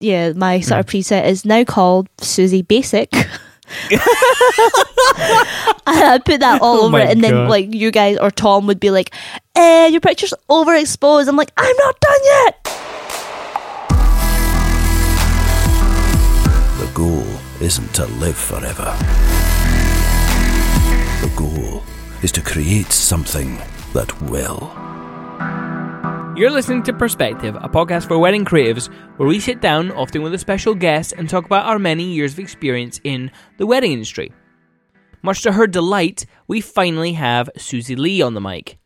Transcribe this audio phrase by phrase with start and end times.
[0.00, 0.96] yeah, my sort of Hmm.
[0.96, 3.12] preset is now called Susie Basic.
[3.90, 4.00] and
[5.86, 8.66] I put that all Oh over my it, and then like you guys or Tom
[8.66, 9.14] would be like,
[9.54, 12.64] "Eh, your picture's overexposed." I'm like, "I'm not done yet."
[16.80, 17.26] The goal
[17.60, 18.96] isn't to live forever.
[21.20, 21.82] The goal
[22.22, 23.58] is to create something
[23.92, 24.72] that will.
[26.40, 30.32] You're listening to Perspective, a podcast for wedding creatives, where we sit down, often with
[30.32, 34.32] a special guest, and talk about our many years of experience in the wedding industry.
[35.20, 38.78] Much to her delight, we finally have Susie Lee on the mic.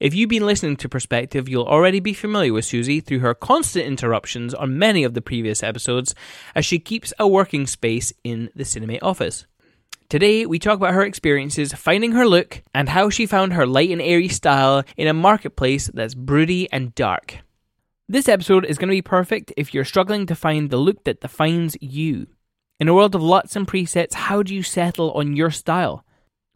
[0.00, 3.86] If you've been listening to Perspective, you'll already be familiar with Susie through her constant
[3.86, 6.12] interruptions on many of the previous episodes,
[6.56, 9.46] as she keeps a working space in the Cinemate office.
[10.10, 13.90] Today, we talk about her experiences finding her look and how she found her light
[13.90, 17.38] and airy style in a marketplace that's broody and dark.
[18.08, 21.20] This episode is going to be perfect if you're struggling to find the look that
[21.20, 22.26] defines you.
[22.80, 26.04] In a world of lots and presets, how do you settle on your style?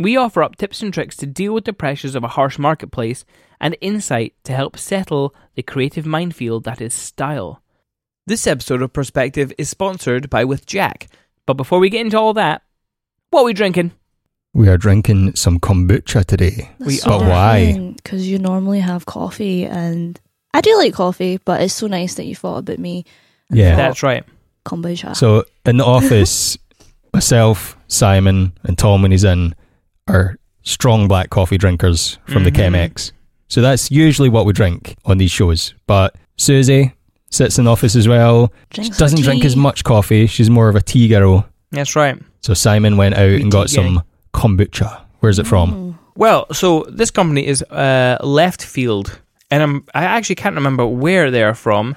[0.01, 3.25] We offer up tips and tricks to deal with the pressures of a harsh marketplace
[3.61, 7.63] and insight to help settle the creative minefield that is style.
[8.27, 11.07] This episode of Perspective is sponsored by With Jack.
[11.47, 12.64] But before we get into all that,
[13.35, 13.91] what are we drinking?
[14.55, 16.71] We are drinking some kombucha today.
[16.79, 17.93] We But why?
[17.97, 20.21] Because you normally have coffee, and
[20.55, 23.05] I do like coffee, but it's so nice that you thought about me.
[23.51, 23.75] Yeah.
[23.77, 24.25] That's right.
[24.65, 25.15] kombucha.
[25.17, 26.57] So in the office,
[27.13, 29.55] myself, Simon, and Tom, when he's in,
[30.09, 32.73] are strong black coffee drinkers from the Mhm.
[32.73, 33.13] Chemex.
[33.49, 35.75] So that's usually what we drink on these shows.
[35.87, 36.93] But Susie
[37.31, 38.53] sits in the office as well.
[38.73, 40.27] She doesn't drink as much coffee.
[40.27, 41.47] She's more of a tea girl.
[41.73, 42.17] That's right.
[42.45, 44.03] So Simon went out and got some
[44.35, 45.01] kombucha.
[45.21, 45.71] Where's it from?
[45.73, 45.99] Mm.
[46.15, 49.19] Well, so this company is uh, Left Field,
[49.51, 51.97] and I'm I actually can't remember where they're from.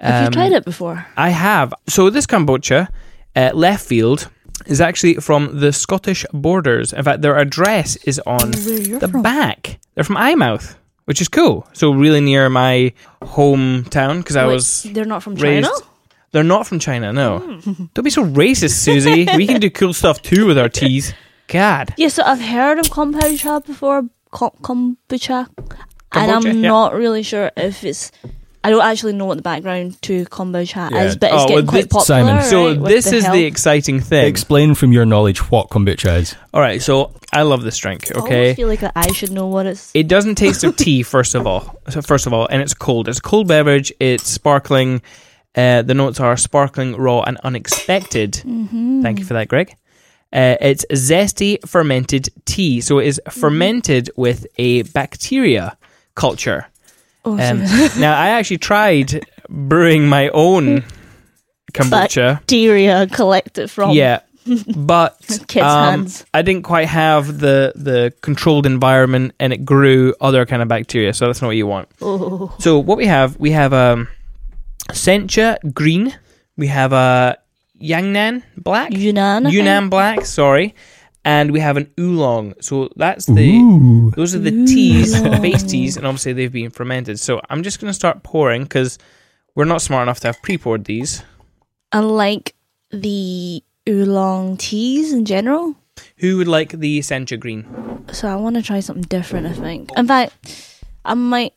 [0.00, 1.04] Have you Um, tried it before?
[1.16, 1.74] I have.
[1.88, 2.86] So this kombucha,
[3.34, 4.28] uh, Left Field,
[4.66, 6.92] is actually from the Scottish borders.
[6.92, 9.22] In fact, their address is on Where you're the from?
[9.22, 9.80] back.
[9.96, 11.66] They're from Eyemouth, which is cool.
[11.72, 12.92] So really near my
[13.22, 14.82] hometown because I Wait, was.
[14.94, 15.89] They're not from raised- China.
[16.32, 17.12] They're not from China.
[17.12, 17.84] No, Hmm.
[17.94, 19.26] don't be so racist, Susie.
[19.36, 21.12] we can do cool stuff too with our teas.
[21.48, 21.92] God.
[21.96, 24.04] Yeah, so I've heard of kombucha before.
[24.32, 25.48] Com- kombucha,
[26.12, 26.52] and I'm yeah.
[26.52, 28.12] not really sure if it's.
[28.62, 31.02] I don't actually know what the background to kombucha Yeah.
[31.02, 32.04] is, but it's Oh, getting well, quite this- popular.
[32.04, 32.42] Simon.
[32.44, 34.26] So right, with this is health- the exciting thing.
[34.26, 36.36] Explain from your knowledge what kombucha is.
[36.54, 38.12] All right, so I love this drink.
[38.14, 39.90] Okay, I feel like I should know what it's.
[39.94, 41.02] it doesn't taste of tea.
[41.02, 43.08] First of all, so first of all, and it's cold.
[43.08, 43.92] It's a cold beverage.
[43.98, 45.02] It's sparkling.
[45.56, 48.32] Uh, the notes are sparkling, raw, and unexpected.
[48.34, 49.02] Mm-hmm.
[49.02, 49.74] Thank you for that, Greg.
[50.32, 52.80] Uh, it's zesty fermented tea.
[52.80, 55.76] So it is fermented with a bacteria
[56.14, 56.66] culture.
[57.24, 57.58] Oh, Um,
[57.98, 60.84] now, I actually tried brewing my own
[61.72, 62.34] kombucha.
[62.36, 63.90] bacteria collected from.
[63.90, 64.20] Yeah,
[64.76, 65.16] but
[65.48, 66.24] Kids' um, hands.
[66.32, 71.12] I didn't quite have the the controlled environment, and it grew other kind of bacteria.
[71.12, 71.88] So that's not what you want.
[72.00, 74.08] Oh, So what we have, we have um,
[74.92, 76.14] Sencha green.
[76.56, 77.38] We have a
[77.80, 78.92] Yangnan black.
[78.92, 79.46] Yunnan.
[79.46, 79.90] I Yunnan think.
[79.90, 80.74] black, sorry.
[81.24, 82.54] And we have an oolong.
[82.60, 84.10] So that's the Ooh.
[84.16, 87.20] those are the teas, the base teas, and obviously they've been fermented.
[87.20, 88.98] So I'm just gonna start pouring because
[89.54, 91.22] we're not smart enough to have pre-poured these.
[91.92, 92.54] I like
[92.90, 95.74] the oolong teas in general.
[96.18, 97.66] Who would like the Sencha green?
[98.12, 99.46] So I want to try something different.
[99.46, 99.90] I think.
[99.96, 101.52] In fact, I might.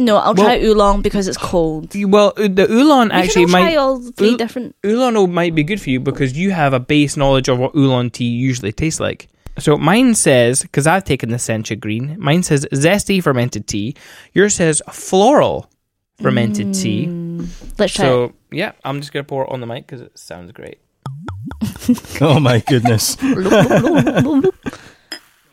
[0.00, 1.94] No, I'll Well- try oolong because it's cold.
[2.14, 4.74] Well, uh, the oolong actually can all might try all three Ool- different.
[4.84, 7.74] oolong o- might be good for you because you have a base knowledge of what
[7.76, 9.28] oolong tea usually tastes like.
[9.58, 13.94] So mine says, because I've taken the Sencha green, mine says zesty fermented tea.
[14.32, 15.68] Yours says floral
[16.22, 17.06] fermented tea.
[17.08, 17.46] Mm,
[17.78, 18.04] Let's try.
[18.06, 18.08] it.
[18.08, 20.78] So yeah, I'm just gonna pour it on the mic because it sounds great.
[22.20, 23.16] Oh my goodness.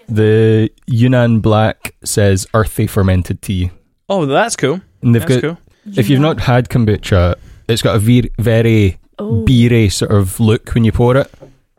[0.09, 3.71] The Yunnan Black says earthy fermented tea.
[4.09, 4.81] Oh, that's cool.
[5.01, 5.57] And they've That's got, cool.
[5.97, 7.35] if you've not had kombucha,
[7.67, 9.43] it's got a ve- very Oh.
[9.43, 11.31] beery sort of look when you pour it.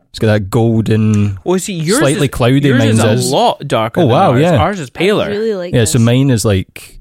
[0.09, 2.67] It's got that golden, Well, see, yours slightly is, cloudy.
[2.67, 3.31] yours Mine's is a is.
[3.31, 4.01] lot darker.
[4.01, 4.41] Oh, than wow, ours.
[4.41, 4.57] yeah.
[4.57, 5.29] Ours is I paler.
[5.29, 5.73] really like.
[5.73, 5.91] yeah, this.
[5.93, 6.99] so mine is like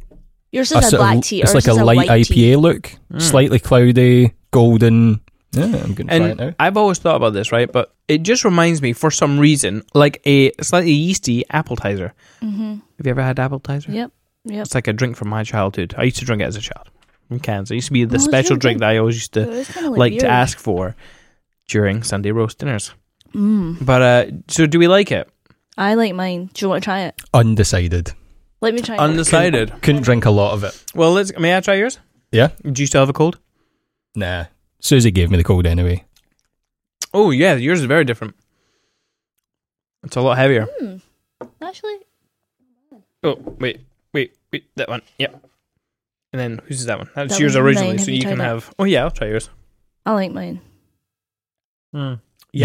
[0.52, 1.42] Yours is a, sort of- black tea.
[1.42, 2.56] It's like a light white IPA tea.
[2.56, 3.20] look, Mm.
[3.22, 5.20] slightly cloudy, golden.
[5.52, 6.54] Yeah, I'm gonna try it now.
[6.60, 7.70] I've always thought about this, right?
[7.72, 12.12] But it just reminds me, for some reason, like a slightly yeasty Appletiser.
[12.42, 12.70] Mm-hmm.
[12.98, 13.92] Have you ever had Appletiser?
[13.92, 14.12] Yep.
[14.44, 14.62] Yep.
[14.66, 15.94] It's like a drink from my childhood.
[15.98, 16.90] I used to drink it as a child
[17.30, 17.70] in cans.
[17.70, 18.82] It used to be the Oh, special drink good.
[18.84, 20.96] that I always used to It is kinda like to ask for
[21.68, 22.92] during Sunday roast dinners.
[23.34, 23.84] Mm.
[23.84, 25.28] But uh, so do we like it?
[25.76, 26.50] I like mine.
[26.54, 27.20] Do you want to try it?
[27.34, 28.12] Undecided.
[28.60, 28.96] Let me try.
[28.96, 29.70] Undecided.
[29.82, 30.82] Couldn't drink a lot of it.
[30.94, 31.36] Well, let's.
[31.38, 31.98] May I try yours?
[32.32, 32.48] Yeah.
[32.62, 33.38] Do you still have a cold?
[34.16, 34.46] Nah,
[34.80, 36.04] Susie gave me the cold anyway.
[37.14, 38.34] Oh yeah, yours is very different.
[40.02, 40.66] It's a lot heavier.
[40.80, 40.96] Hmm.
[41.62, 41.98] Actually,
[43.22, 43.80] Oh wait, wait, wait,
[44.76, 45.02] that one.
[45.18, 45.44] Yep.
[46.32, 47.08] And then whose is that one?
[47.14, 47.98] That's That yours originally, mine.
[47.98, 48.48] so Have you you can tried that?
[48.54, 48.74] have.
[48.78, 49.48] Oh yeah, I'll try yours.
[50.04, 50.60] I like mine.
[51.92, 52.16] Yeah,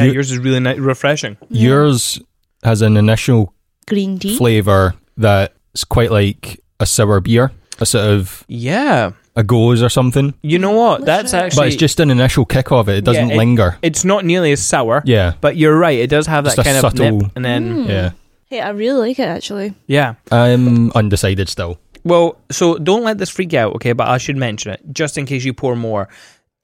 [0.04, 1.38] You- yours is really ni- refreshing.
[1.50, 1.70] Yeah.
[1.70, 2.20] Yours
[2.64, 3.54] has an initial
[3.88, 4.38] green tea.
[4.38, 10.34] flavour that's quite like a sour beer, a sort of Yeah, a gose or something.
[10.42, 11.02] you know what?
[11.02, 11.60] Let's That's actually.
[11.62, 12.98] but it's just an initial kick of it.
[13.00, 13.78] It doesn't Yeah, it- linger.
[13.82, 15.04] It's not nearly as sour.
[15.06, 16.00] yeah, But you're right.
[16.00, 17.90] It does have that Just a kind of subtle- nip, and then Mm.
[17.90, 18.12] yeah.
[18.54, 19.74] Hey, I really like it actually.
[19.88, 20.14] yeah.
[20.32, 21.80] I'm undecided still.
[22.04, 23.94] Well, so don't let this freak you out, okay?
[23.94, 26.08] But I should mention it just in case you pour more.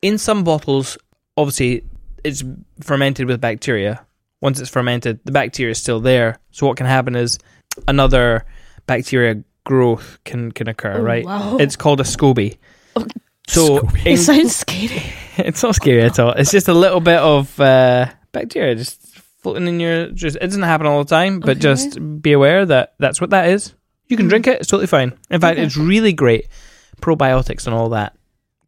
[0.04, 1.00] In some bottles,
[1.36, 1.84] obviously,
[2.24, 2.44] it's
[2.82, 4.06] fermented with bacteria.
[4.40, 6.38] Once it's fermented, the bacteria is still there.
[6.52, 7.40] So what can happen is
[7.88, 8.46] another
[8.86, 11.26] bacteria growth can can occur, Oh, right?
[11.26, 11.58] wow.
[11.58, 12.60] It's called a SCOBY.
[12.98, 13.08] Oh.
[13.48, 14.06] So SCOBY.
[14.06, 15.04] in- It sounds scary.
[15.38, 16.34] it's not scary at all.
[16.34, 19.09] It's just a little bit of uh, bacteria just
[19.42, 20.08] floating in your.
[20.12, 21.60] Just it doesn't happen all the time, but Okay.
[21.60, 23.74] just be aware that that's what that is.
[24.08, 24.30] You can Mm.
[24.30, 25.14] drink it; it's totally fine.
[25.30, 25.66] In fact, Okay.
[25.66, 26.48] it's really great
[27.02, 28.14] probiotics and all that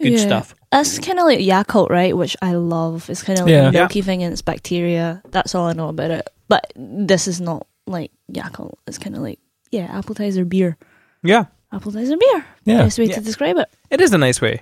[0.01, 0.19] good Yeah.
[0.19, 0.55] stuff.
[0.71, 2.15] That's kind of like Yakult, right?
[2.15, 3.09] Which I love.
[3.09, 3.67] It's kind of like Yeah.
[3.69, 5.21] a milky thing and it's bacteria.
[5.31, 6.27] That's all I know about it.
[6.47, 8.75] But this is not like Yakult.
[8.87, 9.39] It's kind of like,
[9.71, 10.77] yeah, Appletiser beer.
[11.23, 12.45] Yeah, Appletiser beer.
[12.65, 13.15] Yeah, Best way Yeah.
[13.15, 13.67] to describe it.
[13.89, 14.61] it is a nice way.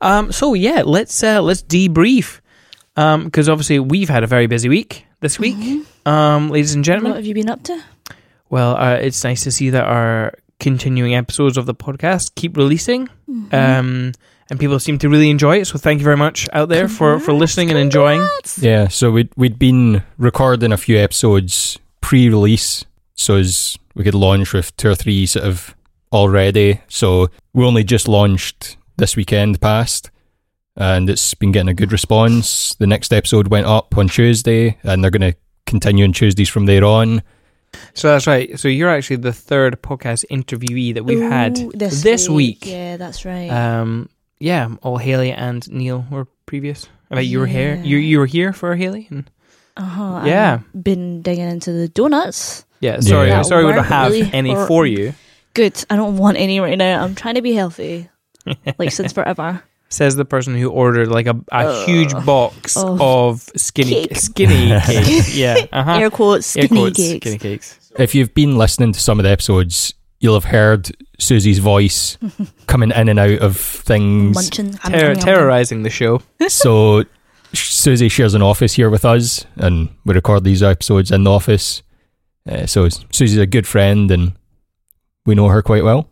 [0.00, 2.40] Um, so yeah, let's uh, let's debrief
[2.94, 5.84] because obviously we've had a very busy week this week, Mhm.
[6.06, 7.14] um, ladies and What gentlemen.
[7.14, 7.80] have you been up to?
[8.50, 13.08] Well, uh, it's nice to see that our continuing episodes of the podcast keep releasing.
[13.30, 13.54] Mhm.
[13.54, 14.12] um,
[14.50, 15.66] and people seem to really enjoy it.
[15.66, 18.28] So thank you very much out there for, for Congrats, listening and enjoying.
[18.60, 18.88] yeah.
[18.88, 22.84] So we'd we'd been recording a few episodes pre-release,
[23.14, 25.74] so as we could launch with two or three sort of
[26.12, 26.80] already.
[26.88, 30.10] So we only just launched this weekend past,
[30.76, 32.74] and it's been getting a good response.
[32.74, 36.66] The next episode went up on Tuesday, and they're going to continue on Tuesdays from
[36.66, 37.22] there on.
[37.94, 38.58] So that's right.
[38.58, 42.66] So you're actually the third podcast interviewee that we've had Ooh, this, week.
[42.66, 43.48] Yeah, that's right.
[43.48, 44.08] Um,
[44.38, 46.88] yeah, all Haley and Neil were previous.
[47.10, 47.76] I bet you were here.
[47.82, 49.06] You you were here for Haley.
[49.10, 49.30] And
[49.76, 50.22] uh-huh.
[50.26, 50.60] yeah.
[50.74, 52.64] I've been digging into the donuts.
[52.80, 53.42] yeah, sorry, Yeah.
[53.42, 55.14] sorry, we don't Weren't have really any for- for you.
[55.54, 55.84] Good.
[55.90, 57.02] I don't want any right now.
[57.04, 58.08] I'm trying to be healthy.
[58.78, 59.62] like since forever.
[59.92, 61.86] Says the person who ordered like a, a Ugh.
[61.86, 64.16] huge box Of of skinny cake.
[64.16, 65.24] skinny cake.
[65.34, 65.98] Yeah, uh-huh.
[65.98, 67.24] Air quotes, Air skinny quotes, cakes.
[67.26, 67.90] skinny cakes.
[67.98, 72.16] If you've been listening to some of the episodes, you'll have heard Susie's voice
[72.66, 74.34] coming in and out of things.
[74.34, 74.72] Munching.
[74.72, 76.22] Terror, terrorizing the show.
[76.48, 77.04] so
[77.52, 81.82] Susie shares an office here with us, and we record these episodes in the office.
[82.48, 84.32] Uh, so Susie's a good friend, and
[85.26, 86.08] we know her quite well.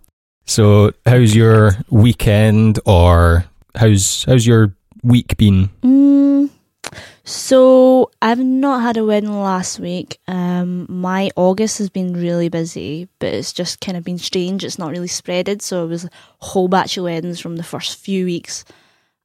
[0.47, 3.45] So, how's your weekend, or
[3.75, 5.71] how's how's your week been?
[5.83, 6.51] Mm,
[7.25, 10.19] so I've not had a wedding last week.
[10.27, 14.65] Um, my August has been really busy, but it's just kind of been strange.
[14.65, 17.99] It's not really spreaded, so it was a whole batch of weddings from the first
[17.99, 18.65] few weeks,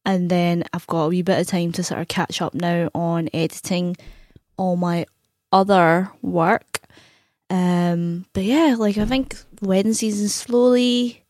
[0.05, 2.89] and then I've got a wee bit of time to sort of catch up now
[2.93, 3.97] on editing
[4.57, 5.05] all my
[5.51, 6.79] other work.
[7.49, 11.23] Um, but yeah, like I think wedding season slowly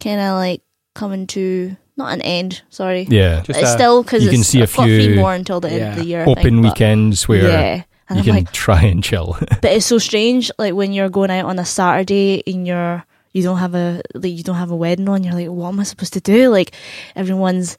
[0.00, 0.62] kind of like
[0.94, 2.62] coming to not an end.
[2.70, 5.14] Sorry, Yeah, Just it's a- still because you can see a I've got three few
[5.16, 6.20] more until the end of the year.
[6.22, 7.82] I open think, but- weekends where yeah, you
[8.18, 9.36] I'm can like, try and chill.
[9.62, 10.50] but it's so strange.
[10.58, 14.32] Like when you're going out on a Saturday and you're you don't have a like
[14.32, 15.24] you don't have a wedding on.
[15.24, 16.50] You're like, what am I supposed to do?
[16.50, 16.72] Like
[17.16, 17.76] everyone's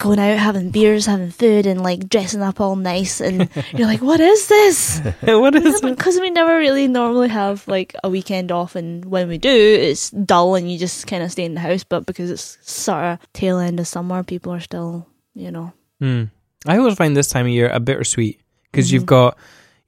[0.00, 4.00] going out having beers, having food, and like dressing up all nice, and you're like,
[4.02, 4.98] what is this?
[5.20, 5.96] what is it?
[5.96, 10.10] Because we never really normally have like a weekend off, and when we do, it's
[10.10, 11.84] dull and you just kind of stay in the house.
[11.84, 16.24] But because it's sort of tail end of summer, people are still, you know, Hmm.
[16.66, 18.40] I always find this time of year a bittersweet
[18.72, 18.92] because Mhm.
[18.92, 19.36] you've got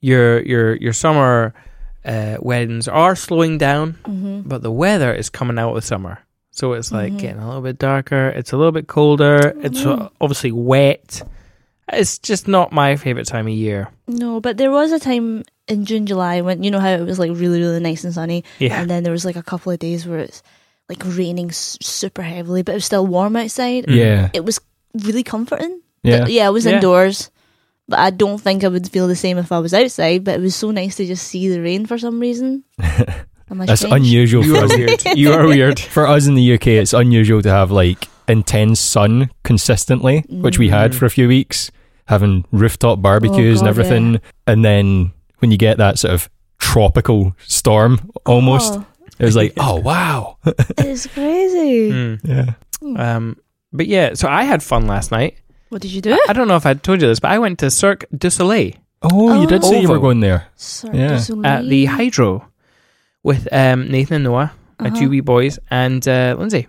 [0.00, 1.54] your your your summer
[2.04, 6.18] uh, weddings are slowing down, hmm but the weather is coming out with summer,
[6.52, 7.18] so it's like Mhm.
[7.18, 8.28] getting a little bit darker.
[8.28, 9.52] It's a little bit colder.
[9.62, 10.10] It's uh, Mhm.
[10.20, 11.22] obviously wet.
[11.92, 13.88] It's just not my favorite time of year.
[14.06, 14.40] no.
[14.40, 17.32] But there was a time in June, July when you know how it was like
[17.34, 20.06] really, really nice and sunny, Yeah, and then there was like a couple of days
[20.06, 20.42] where it's
[20.88, 23.86] like raining s- super heavily, but it was still warm outside.
[23.88, 24.60] Yeah, It was
[25.02, 25.80] really comforting.
[26.02, 26.20] yeah.
[26.20, 26.74] But yeah, I was Yeah.
[26.76, 27.30] indoors.
[27.88, 30.22] But I don't think I would feel the same if I was outside.
[30.24, 32.62] But it was so nice to just see the rain for some reason.
[33.52, 34.06] Am I That's strange?
[34.06, 34.76] unusual you for are us.
[34.76, 35.04] weird.
[35.14, 35.78] You are weird.
[35.78, 40.68] For us in the UK, it's unusual to have like intense sun consistently, which we
[40.70, 40.94] had Mm.
[40.94, 41.70] for a few weeks,
[42.06, 44.20] having rooftop barbecues and God, everything.
[44.46, 46.28] And then when you get that sort of
[46.58, 48.86] tropical storm almost, Oh,
[49.18, 50.38] it was like, oh, wow.
[50.78, 51.90] it's crazy.
[51.90, 52.14] Hmm.
[52.24, 52.54] yeah.
[52.96, 53.36] Um,
[53.72, 55.36] but yeah, so I had fun last night.
[55.68, 56.18] What did you do?
[56.28, 58.72] I don't know if I told you this, but I went to Cirque du Soleil
[59.02, 60.02] Oh, you did say you were Ovo.
[60.06, 60.46] going there.
[60.56, 61.08] Cirque Yeah.
[61.08, 61.46] du Soleil.
[61.46, 62.46] at the Hydro
[63.22, 64.98] with um, Nathan and Noah, my Uh-huh.
[64.98, 66.66] two wee boys, and uh, Lindsay.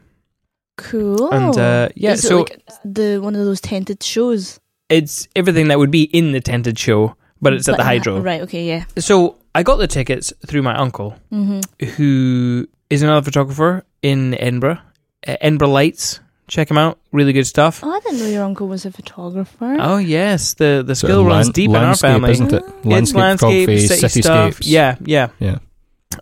[0.78, 1.30] Cool.
[1.32, 4.60] And, uh, yeah, Is it so- like the one of those tented shows.
[4.90, 8.20] It's everything that would be in the tented show, but it's at the in Hydro.
[8.22, 8.42] Right.
[8.42, 8.66] Okay.
[8.68, 8.86] Yeah.
[8.98, 11.62] So I got the tickets through my uncle, Mm-hmm.
[11.98, 14.80] who is another photographer in Edinburgh,
[15.28, 16.20] uh, Edinburgh Lights.
[16.48, 17.00] Check him out.
[17.12, 17.80] Really good stuff.
[17.82, 19.78] Oh, I didn't know your uncle was a photographer.
[19.80, 22.32] Oh yes, the the skill of runs lan- deep in our family.
[22.32, 22.64] isn't it?
[22.84, 24.60] it's landscape, photography, city stuff.
[24.66, 25.58] Yeah, yeah, Yeah.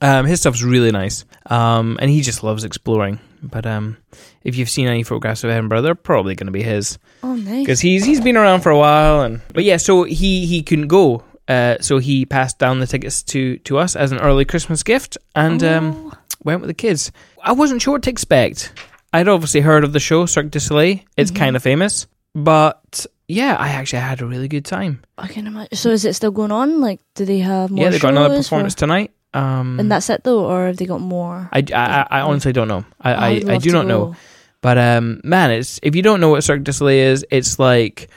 [0.02, 1.26] Um, his stuff's really nice.
[1.48, 3.20] Um, and he just loves exploring.
[3.44, 3.98] But um,
[4.44, 7.60] if you've seen any photographs of Edinburgh, they're probably going to be his Oh, nice.
[7.62, 9.22] because he's he's been around for a while.
[9.22, 11.24] And but yeah, so he he couldn't go.
[11.48, 15.18] Uh, so he passed down the tickets to to us as an early Christmas gift,
[15.36, 16.14] and um, Oh.
[16.44, 17.12] went with the kids.
[17.44, 18.72] I wasn't sure what to expect.
[19.12, 21.00] I'd obviously heard of the show Cirque du Soleil.
[21.18, 21.36] It's Mhm.
[21.36, 22.06] kind of famous,
[22.36, 25.02] but yeah, I actually had a really good time.
[25.18, 25.76] I can imagine.
[25.76, 26.80] So is it still going on?
[26.80, 27.86] Like, do they have more?
[27.86, 29.12] yeah, they've got another performance or- tonight.
[29.34, 31.50] Um, and that's it though, or have they got more?
[31.54, 32.84] I, I, I honestly don't know.
[33.00, 34.16] I, I, would I do not know.
[34.62, 38.10] But um, man, it's if you don't know what Cirque du Soleil is, it's like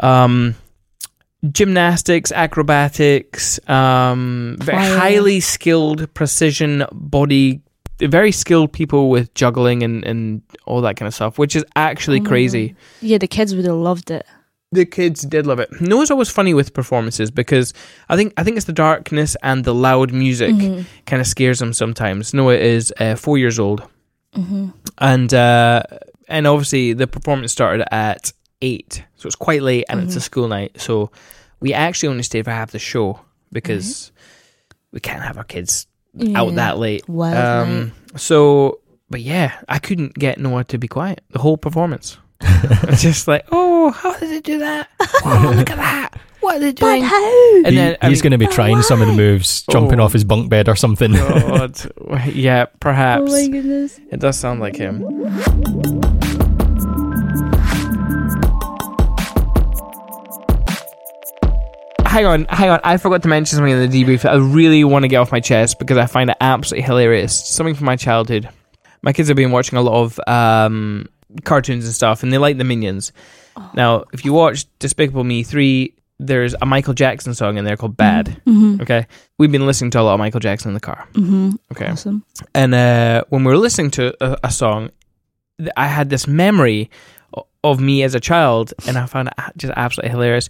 [0.00, 0.54] um,
[1.50, 7.60] gymnastics, acrobatics, um, very highly skilled precision body,
[8.00, 12.20] very skilled people with juggling and, and all that kind of stuff, which is actually
[12.20, 12.24] Oh.
[12.24, 12.74] crazy.
[13.00, 14.26] Yeah, the kids would have loved it.
[14.74, 15.68] The kids did love it.
[15.80, 17.72] No, it's always funny with performances because
[18.08, 20.84] I think I think it's the darkness and the loud music Mhm.
[21.06, 22.34] kind of scares them sometimes.
[22.34, 23.82] Noah is uh, four years old
[24.36, 24.72] Mhm.
[24.98, 25.82] and uh,
[26.28, 30.22] and obviously the performance started at eight, so it's quite late, and it's a Mhm.
[30.22, 30.72] school night.
[30.80, 31.10] So
[31.60, 33.20] we actually only stayed for half the show
[33.52, 34.10] because
[34.92, 35.86] we can't have our kids
[36.34, 37.08] out that late.
[37.08, 38.20] Wild Um, night.
[38.20, 38.78] so,
[39.10, 42.16] but yeah, I couldn't get Noah to be quiet the whole performance.
[42.44, 44.88] It's just like, oh, how did they do that?
[45.24, 46.10] Oh, look at that!
[46.40, 47.02] What are they But doing?
[47.04, 47.56] how?
[47.58, 50.04] And He- then he's going to be trying some of the moves, jumping Oh.
[50.04, 51.12] off his bunk bed or something.
[51.12, 51.80] God,
[52.34, 53.98] yeah, Oh perhaps my goodness.
[54.10, 55.02] it does sound like him.
[62.06, 62.80] hang on, hang on.
[62.84, 65.32] I forgot to mention something in the debrief that I really want to get off
[65.32, 67.48] my chest because I find it absolutely hilarious.
[67.48, 68.48] Something from my childhood.
[69.02, 71.08] My kids have been watching a lot of um,
[71.42, 73.12] cartoons and stuff, and they like the Minions.
[73.74, 77.96] Now, if you watch Despicable Me 3, there's a Michael Jackson song in there called
[77.96, 78.40] Bad.
[78.46, 78.82] Mm-hmm.
[78.82, 79.06] Okay.
[79.38, 81.08] We've been listening to a lot of Michael Jackson in the car.
[81.14, 81.50] Mm-hmm.
[81.72, 81.88] Okay.
[81.88, 82.24] Awesome.
[82.54, 84.90] And uh, when we were listening to a, a song,
[85.76, 86.90] I had this memory
[87.62, 90.48] of me as a child, and I found it just absolutely hilarious.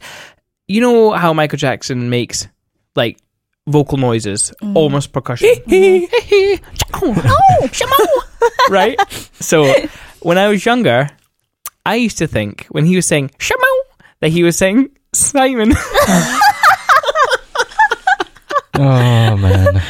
[0.69, 2.49] You know how Michael Jackson makes
[2.97, 3.19] like
[3.67, 4.77] vocal noises, Mhm.
[4.77, 5.49] almost percussion,
[8.71, 8.99] right?
[9.41, 9.73] So
[10.25, 11.09] when I was younger,
[11.87, 13.73] I used to think when he was saying "Shamo"
[14.21, 15.73] that he was saying Simon.
[18.77, 19.83] oh man,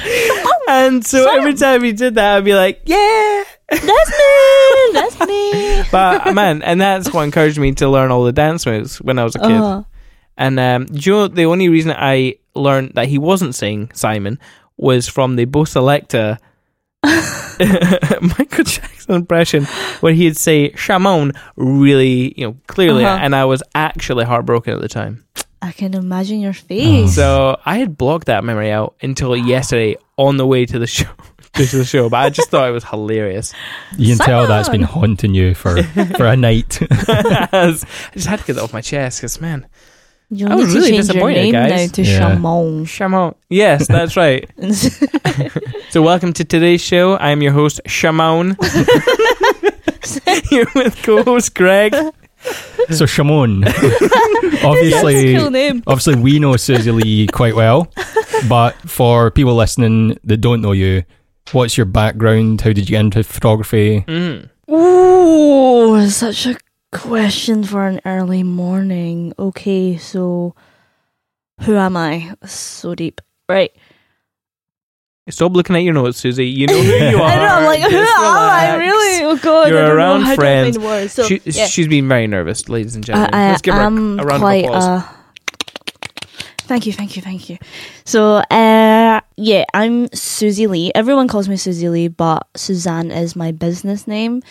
[0.68, 3.44] And so every time he did that, I'd be like, yeah.
[3.70, 4.92] That's me.
[4.92, 5.82] That's me.
[5.90, 9.18] But uh, man, and that's what encouraged me to learn all the dance moves when
[9.18, 9.52] I was a kid.
[9.52, 9.82] Uh,
[10.36, 14.38] And um, do you know the only reason I learned that he wasn't saying Simon
[14.76, 16.38] was from the Bo Selecta
[18.38, 19.64] Michael Jackson impression
[20.00, 23.18] where he'd say Shamon really, you know, clearly, Uh-huh.
[23.22, 25.24] and I was actually heartbroken at the time.
[25.62, 27.14] I can imagine your face.
[27.14, 31.08] So I had blocked that memory out until yesterday on the way to the show.
[31.54, 33.52] To the show, but I just thought it was hilarious.
[33.96, 35.80] you can tell that's been haunting you for
[36.16, 36.80] for a night.
[36.90, 37.78] I
[38.12, 39.64] just had to get that off my chest because man,
[40.34, 41.70] You'll I was really change disappointed, name guys.
[41.70, 42.20] now to Yeah.
[42.36, 42.82] Shamon.
[42.84, 43.34] Shamon.
[43.48, 44.48] Yes, that's right.
[45.90, 47.16] So welcome to today's show.
[47.18, 48.56] I'm your host, Shamon.
[50.50, 51.94] Here with co-host Greg.
[52.90, 55.82] so Shimon, That's obviously, cool name.
[55.86, 57.90] obviously we know Susie Lee quite well,
[58.48, 61.04] but for people listening that don't know you,
[61.52, 62.60] what's your background?
[62.62, 64.04] How did you get into photography?
[64.08, 64.48] Mm.
[64.70, 66.56] Ooh, such a
[66.94, 69.32] question for an early morning.
[69.38, 70.54] Okay, so
[71.62, 72.34] who am I?
[72.46, 73.20] So deep.
[73.48, 73.70] Right.
[75.30, 76.46] Stop looking at your notes, Susie.
[76.46, 77.22] You know who you are.
[77.22, 78.76] I know, I'm like, who am I?
[78.76, 79.24] Really?
[79.24, 80.76] Oh god, You're I don't around know how friends.
[80.76, 81.12] to find words.
[81.14, 81.66] So, she, yeah.
[81.66, 83.34] She's been very nervous, ladies and gentlemen.
[83.34, 84.84] I Let's give her a, a round quite of applause.
[84.84, 85.08] uh,
[86.66, 87.58] Thank you, thank you, thank you.
[88.06, 90.92] So, uh, yeah, I'm Susie Lee.
[90.94, 94.42] Everyone calls me Susie Lee, but Suzanne is my business name.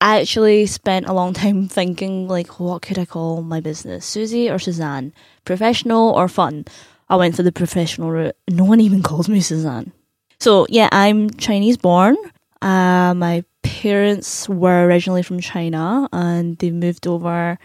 [0.00, 4.06] I actually spent a long time thinking, like, what could I call my business?
[4.06, 5.12] Susie or Suzanne?
[5.44, 6.64] Professional or fun?
[7.08, 8.36] I went for the professional route.
[8.48, 9.92] No one even calls me Suzanne.
[10.40, 12.16] So, yeah, I'm Chinese born.
[12.62, 17.58] Uh, my parents were originally from China and they moved over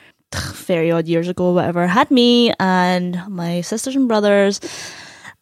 [0.53, 4.59] very odd years ago, whatever, had me and my sisters and brothers.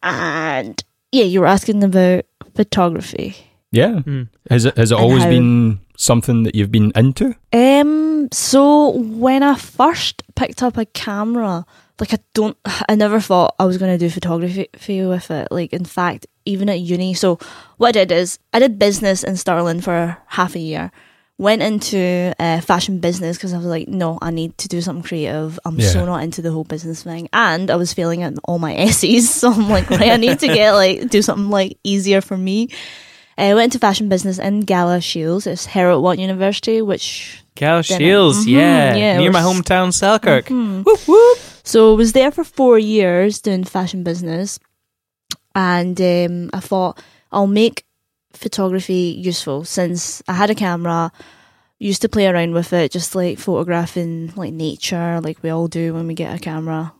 [0.02, 0.82] And
[1.12, 3.36] yeah, you were asking about photography.
[3.70, 4.00] Yeah.
[4.04, 4.28] Mm.
[4.50, 7.34] Has it has it And always how- been something that you've been into?
[7.52, 11.64] Um, so when I first picked up a camera,
[12.00, 12.56] like I don't,
[12.88, 15.48] I never thought I was going to do photography for you with it.
[15.50, 17.14] Like, in fact, even at uni.
[17.14, 17.38] So
[17.76, 20.90] what I did is I did business in Stirling for half a year.
[21.38, 25.02] Went into uh, fashion business because I was like, no, I need to do something
[25.02, 25.58] creative.
[25.64, 25.88] I'm Yeah.
[25.88, 29.32] so not into the whole business thing, and I was failing at all my essays.
[29.32, 32.68] So I'm like, right, I need to get like do something like easier for me.
[33.38, 35.46] I went into fashion business in Galashiels.
[35.46, 37.98] It's Heriot-Watt University, which Gal Dinner.
[37.98, 40.46] Shields, Mhm, yeah, yeah, near my hometown, Selkirk.
[40.46, 40.84] Mhm.
[40.84, 41.38] Whoop whoop.
[41.64, 44.58] So I was there for four years doing fashion business,
[45.54, 47.84] and um, I thought I'll make
[48.32, 51.12] photography useful since I had a camera.
[51.78, 55.92] Used to play around with it, just like photographing like nature, like we all do
[55.94, 56.92] when we get a camera,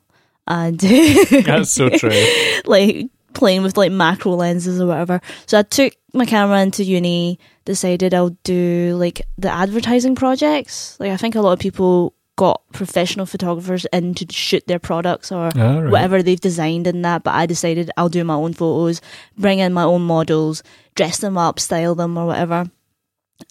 [0.49, 2.11] and That's so true.
[2.65, 5.21] like playing with like macro lenses or whatever.
[5.47, 10.97] So I took my camera into uni, decided I'll do like the advertising projects.
[11.01, 15.31] Like I think a lot of people got professional photographers in to shoot their products
[15.31, 15.91] or Ah, right.
[15.91, 19.01] whatever they've designed in that, but I decided I'll do my own photos,
[19.37, 20.63] bring in my own models,
[20.95, 22.71] dress them up, style them or whatever.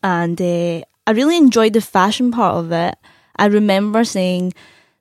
[0.04, 2.96] And uh, I really enjoyed the fashion part of it.
[3.36, 4.54] I remember saying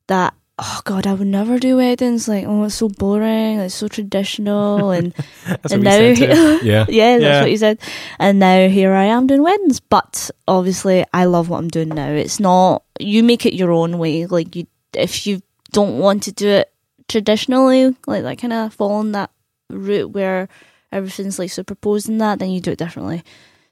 [0.09, 2.29] that, oh God, I would never do weddings.
[2.29, 3.59] Like, oh, it's so boring.
[3.61, 4.91] It's so traditional.
[5.01, 5.13] And,
[5.47, 6.63] That's and now, we said.
[6.63, 6.85] Yeah.
[6.89, 7.41] yeah, that's Yeah.
[7.43, 7.79] what you said.
[8.19, 9.81] And now here I am doing weddings.
[9.81, 12.11] But obviously, I love what I'm doing now.
[12.11, 14.27] It's not you make it your own way.
[14.27, 15.41] Like you, if you
[15.73, 16.73] don't want to do it
[17.09, 19.31] traditionally, like that kind of following that
[19.71, 20.49] route where
[20.93, 23.23] everything's like superposed in that, then you do it differently.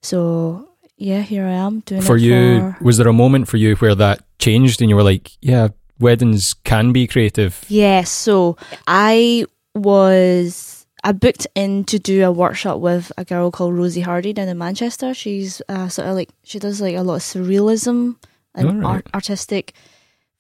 [0.03, 3.57] So yeah, here I am doing For it you, for was there a moment for
[3.57, 5.69] you where that changed and you were like, yeah,
[6.01, 7.65] weddings can be creative?
[7.69, 13.75] Yes, so I was I booked in to do a workshop with a girl called
[13.75, 15.15] Rosie Hardy down in Manchester.
[15.15, 18.17] She's uh, sort of like she does like a lot of surrealism
[18.55, 18.85] and Alright.
[18.85, 19.75] art, artistic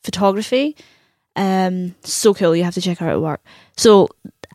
[0.02, 0.76] photography.
[1.36, 2.56] Um, so cool.
[2.56, 3.40] You have to check her out at work.
[3.76, 4.08] So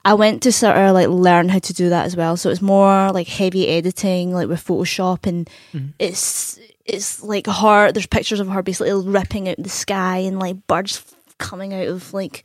[0.03, 2.35] I went to sort of like learn how to do that as well.
[2.35, 5.93] So it's more like heavy editing, like with Photoshop, and Mhm.
[5.99, 7.91] it's it's like her.
[7.91, 11.03] There's pictures of her basically ripping out the sky and like birds
[11.37, 12.43] coming out of like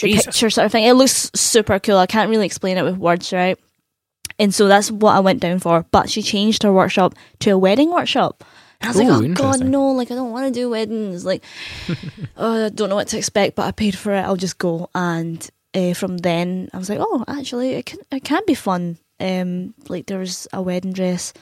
[0.00, 0.26] the Jesus.
[0.26, 0.84] picture sort of thing.
[0.84, 1.96] It looks super cool.
[1.96, 3.58] I can't really explain it with words, right?
[4.38, 5.84] And so that's what I went down for.
[5.90, 8.44] But she changed her workshop to a wedding workshop.
[8.80, 9.90] And I was Ooh, like, oh god, no!
[9.90, 11.24] Like I don't want to do weddings.
[11.24, 11.42] Like,
[12.36, 14.20] oh, I don't know what to expect, but I paid for it.
[14.20, 14.88] I'll just go.
[14.94, 18.98] And uh, from then, I was like, oh, actually, it can it can be fun.
[19.20, 21.32] Um, like there was a wedding dress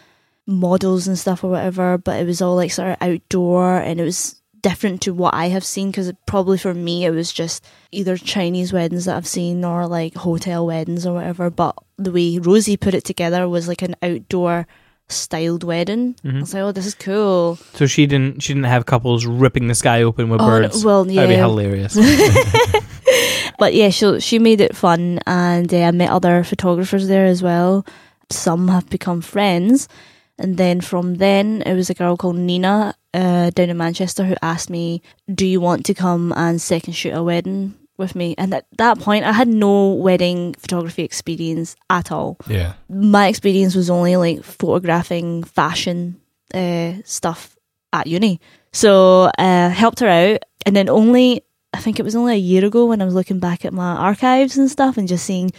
[0.47, 4.05] models and stuff or whatever, but it was all like sort of outdoor and it
[4.05, 8.17] was different to what I have seen because probably for me it was just either
[8.17, 11.51] Chinese weddings that I've seen or like hotel weddings or whatever.
[11.51, 14.67] But the way Rosie put it together was like an outdoor
[15.09, 16.17] styled wedding.
[16.25, 16.41] I Mhm.
[16.41, 17.59] was like, oh, this is cool.
[17.75, 18.43] So she didn't.
[18.43, 20.85] She didn't have couples ripping the sky open with Oh, birds.
[20.85, 21.23] well, yeah.
[21.27, 21.95] That'd be hilarious.
[23.59, 27.43] but yeah, she she made it fun, and uh, I met other photographers there as
[27.43, 27.87] well.
[28.31, 29.89] Some have become friends,
[30.39, 34.37] and then from then it was a girl called Nina uh, down in Manchester who
[34.43, 38.53] asked me, "Do you want to come and second shoot a wedding with me?" And
[38.55, 42.37] at that point, I had no wedding photography experience at all.
[42.49, 42.75] Yeah.
[42.89, 46.21] My experience was only like photographing fashion
[46.53, 47.57] uh, stuff
[47.93, 48.41] at uni.
[48.73, 51.43] So uh, helped her out, and then only
[51.77, 53.95] I think it was only a year ago when I was looking back at my
[53.97, 55.51] archives and stuff and just seeing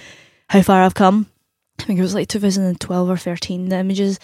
[0.49, 1.27] how far I've come.
[1.79, 4.19] I think it was like 2012 or 13 the images,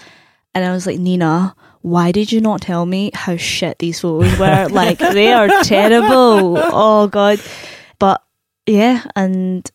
[0.56, 4.38] and I was like Nina, why did you not tell me how shit these photos
[4.40, 4.68] were?
[4.72, 6.58] like they are terrible.
[6.58, 7.40] Oh god,
[8.00, 8.24] but
[8.66, 9.70] yeah, and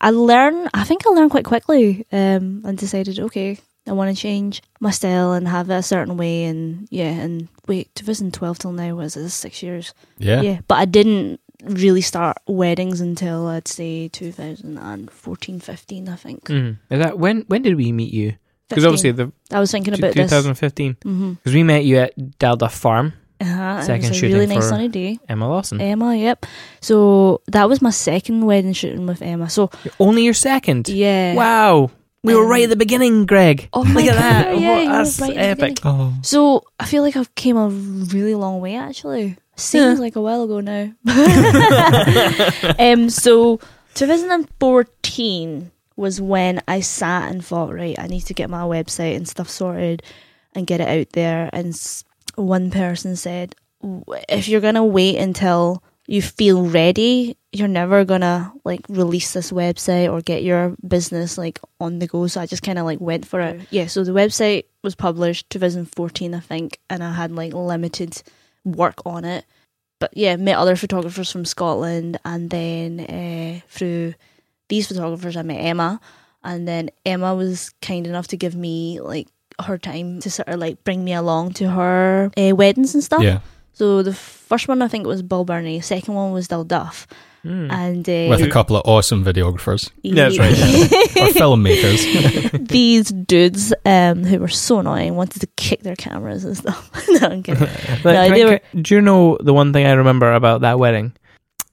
[0.00, 0.68] I learned.
[0.74, 3.58] I think I learned quite quickly, um, and decided okay.
[3.88, 7.46] I want to change my style and have it a certain way, and yeah, and
[7.68, 9.94] wait, 2012 till now was it six years?
[10.18, 10.40] Yeah.
[10.42, 16.44] Yeah, but I didn't really start weddings until I'd say 2014, 15, I think.
[16.44, 16.78] Mhm.
[16.90, 17.42] Is that when?
[17.42, 18.34] When did we meet you?
[18.68, 20.30] Because obviously the I was thinking about this.
[20.30, 20.94] 2015.
[20.94, 21.32] Mm-hmm.
[21.34, 24.56] Because we met you at Dalduff Farm, Uh-huh, Second it was a shooting really nice
[24.64, 25.18] for- sunny day.
[25.28, 25.80] Emma Lawson.
[25.80, 26.46] Emma, yep.
[26.80, 29.48] So that was my second wedding shooting with Emma.
[29.50, 30.88] So Only your second.
[30.88, 31.90] yeah, Wow.
[32.24, 33.68] We were Um, right at the beginning, Greg.
[33.72, 34.58] Oh my Look at God, that.
[34.60, 35.78] yeah, What- that's right epic.
[35.84, 36.12] Oh.
[36.22, 39.36] So I feel like I've came a really long way actually.
[39.54, 40.02] Seems Yeah.
[40.04, 40.90] like a while ago now.
[42.80, 43.60] um, so
[43.94, 49.28] 2014 was when I sat and thought, right, I need to get my website and
[49.28, 50.02] stuff sorted
[50.54, 51.50] and get it out there.
[51.52, 51.74] And
[52.34, 53.54] one person said,
[54.28, 60.12] if you're gonna wait until you feel ready, you're never gonna like release this website
[60.12, 62.26] or get your business like on the go.
[62.26, 63.60] So I just kind of like went for it.
[63.70, 63.86] Yeah.
[63.86, 68.22] So the website was published 2014, I think, and I had like limited
[68.64, 69.44] work on it.
[69.98, 74.12] But yeah, met other photographers from Scotland, and then uh, through
[74.68, 76.00] these photographers, I met Emma,
[76.44, 79.28] and then Emma was kind enough to give me like
[79.64, 83.22] her time to sort of like bring me along to her uh, weddings and stuff.
[83.22, 83.40] Yeah.
[83.72, 87.06] So the first one I think was Balbirnie, second one was Dalduff,
[87.42, 87.70] Hmm.
[87.70, 90.50] and uh, With a couple of awesome videographers yeah, That's right.
[91.16, 92.68] or filmmakers.
[92.68, 96.90] These dudes um, who were so annoying wanted to kick their cameras and stuff.
[97.08, 97.60] no, I'm kidding.
[97.62, 100.62] Like, No, can I- they were- do you know the one thing I remember about
[100.62, 101.12] that wedding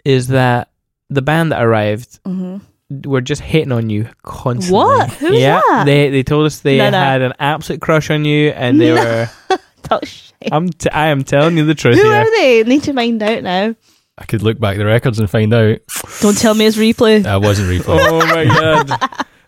[0.06, 0.70] is that
[1.10, 2.58] the band that arrived hmm
[3.06, 4.74] were just hitting on you constantly.
[4.78, 5.10] What?
[5.14, 5.86] Who was yeah, that?
[5.86, 6.98] they they told us they No, no.
[7.00, 9.04] had an absolute crush on you, and they No.
[9.50, 9.58] were.
[9.92, 10.32] Oh, shit.
[10.50, 12.14] I'm t- I am telling you the truth Who here.
[12.14, 12.64] are they?
[12.64, 13.76] Need to find out now.
[14.18, 15.80] I could look back the records and find out.
[16.22, 17.26] Don't tell me it's replay.
[17.26, 18.00] I wasn't replay.
[18.10, 18.90] Oh my god!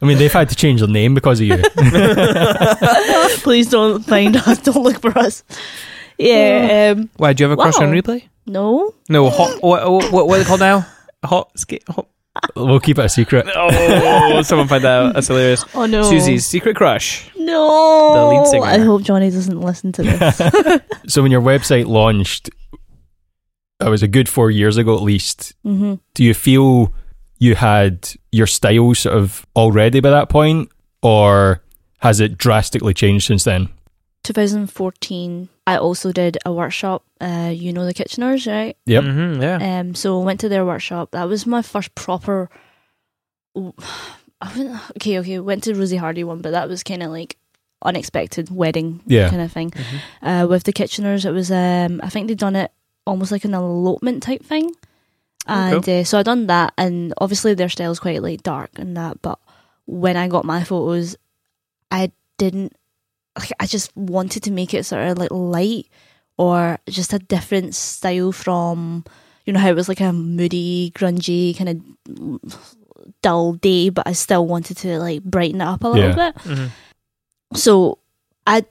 [0.02, 1.58] I mean, they've had to change their name because of you.
[3.44, 4.60] Please don't find us.
[4.60, 5.44] Don't look for us.
[6.18, 6.94] Yeah.
[6.98, 8.28] Um, Why do you have a crush on replay?
[8.46, 8.94] no.
[9.10, 9.62] No, hot.
[9.64, 10.86] What, what, what are they called now?
[11.24, 11.50] Hot.
[11.58, 12.08] Sk- hot
[12.56, 13.48] we'll keep it a secret.
[13.56, 15.14] oh, someone find that out.
[15.14, 15.66] That's hilarious.
[15.74, 16.04] Oh no.
[16.04, 17.30] Susie's secret crush.
[17.38, 18.14] No.
[18.14, 18.66] The lead singer.
[18.66, 20.42] I hope Johnny doesn't listen to this.
[21.08, 22.50] So when your website launched,
[23.80, 25.54] that was a good four years ago at least.
[25.64, 26.94] hmm Do you feel
[27.38, 30.72] you had your style sort of already by that point,
[31.02, 31.62] or
[32.00, 33.70] has it drastically changed since then?
[34.24, 35.50] 2014.
[35.68, 37.04] I also did a workshop.
[37.20, 38.78] Uh, you know the Kitcheners, right?
[38.86, 39.04] Yep.
[39.04, 39.80] hmm yeah.
[39.80, 41.12] Um, so I went to their workshop.
[41.12, 42.50] That was my first proper.
[43.56, 45.40] I wouldn't, okay, okay.
[45.40, 47.38] Went to Rosie Hardy one, but that was kind of like
[47.84, 49.30] unexpected wedding Yeah.
[49.30, 49.72] kind of thing.
[49.72, 50.00] Mhm.
[50.22, 52.72] Uh, with the Kitcheners, it was um, I think they'd done it
[53.08, 54.72] almost like an elopement type thing,
[55.48, 56.74] and uh, so I done that.
[56.78, 59.40] And obviously their style's quite like dark and that, but
[59.86, 61.16] when I got my photos,
[61.92, 62.76] I didn't.
[63.60, 65.88] I just wanted to make it sort of like light
[66.38, 69.04] or just a different style from
[69.46, 72.66] you know how it was like a moody, grungy kind of
[73.22, 76.32] dull day, but I still wanted to like brighten it up a little Yeah.
[76.32, 76.36] bit.
[76.44, 76.70] Mhm.
[77.56, 78.00] So
[78.48, 78.66] I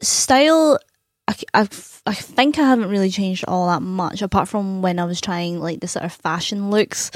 [0.00, 0.78] style.
[1.26, 1.60] I, I,
[2.06, 5.58] I think I haven't really changed all that much apart from when I was trying
[5.58, 7.10] like the sort of fashion looks.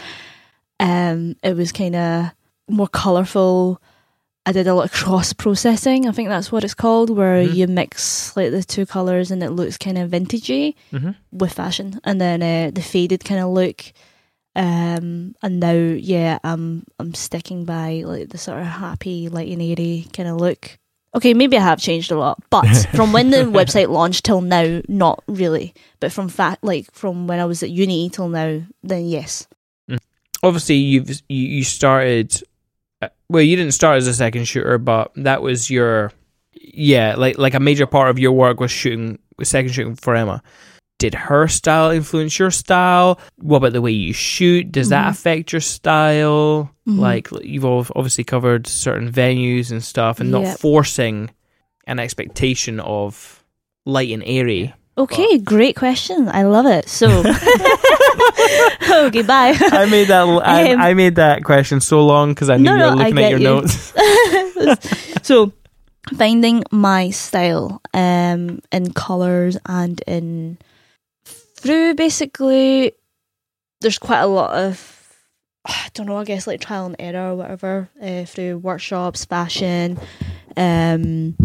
[0.80, 2.30] Um, it was kind of
[2.70, 3.82] more colorful.
[4.48, 6.08] I did a lot of cross processing.
[6.08, 7.54] I think that's what it's called, where Mhm.
[7.54, 11.14] you mix like the two colors and it looks kind of vintagey Mhm.
[11.32, 13.84] with fashion, and then uh, the faded kind of look.
[14.56, 15.72] Um, and now,
[16.12, 20.37] yeah, I'm I'm sticking by like the sort of happy, light and airy kind of
[20.40, 20.78] look.
[21.14, 22.64] Okay, maybe I have changed a lot, but
[22.96, 25.74] from when the website launched till now, not really.
[26.00, 29.46] But from fact, like from when I was at uni till now, then yes.
[30.42, 32.42] Obviously, you've you, you started.
[33.30, 36.12] Well, you didn't start as a second shooter, but that was your
[36.60, 40.14] yeah, like like a major part of your work was shooting was second shooting for
[40.16, 40.42] Emma.
[40.98, 43.20] Did her style influence your style?
[43.36, 44.72] What about the way you shoot?
[44.72, 45.10] Does that Mhm.
[45.10, 46.70] affect your style?
[46.88, 46.98] Mhm.
[46.98, 50.42] Like you've obviously covered certain venues and stuff, and Yep.
[50.42, 51.30] not forcing
[51.86, 53.44] an expectation of
[53.86, 54.74] light and airy.
[54.98, 56.28] Okay, great question.
[56.28, 56.88] I love it.
[56.88, 57.06] So,
[59.06, 59.54] okay, bye.
[59.61, 60.26] I made that.
[60.44, 63.18] I, Um, I made that question so long because I knew No, you were looking
[63.18, 63.44] at your you.
[63.46, 63.92] notes.
[65.22, 65.52] so,
[66.16, 70.58] finding my style um, in colors and in
[71.24, 72.92] through basically,
[73.80, 74.94] there's quite a lot of
[75.64, 76.16] I don't know.
[76.16, 79.98] I guess like trial and error or whatever uh, through workshops, fashion.
[80.56, 81.37] Um,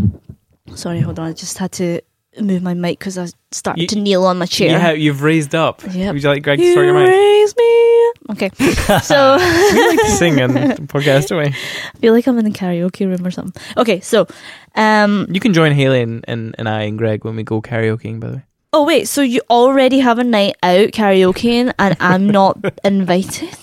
[0.76, 1.28] sorry, hold on.
[1.28, 2.02] I just had to
[2.44, 4.72] move my mic because I started You- to kneel on my chair.
[4.72, 5.82] You have, you've raised up.
[5.92, 6.14] Yep.
[6.14, 7.10] Would you like Greg to You start your mic?
[7.10, 7.90] raise me.
[8.32, 8.50] Okay,
[9.04, 11.46] so We like to sing on the podcast, don't we?
[11.48, 13.62] I feel like I'm in a karaoke room or something.
[13.78, 14.28] Okay, so
[14.76, 18.20] um You can join Haley and, and, and I and Greg when we go karaokeing,
[18.20, 18.44] by the way.
[18.72, 23.58] oh wait, so you already have a night out karaokeing and I'm not invited?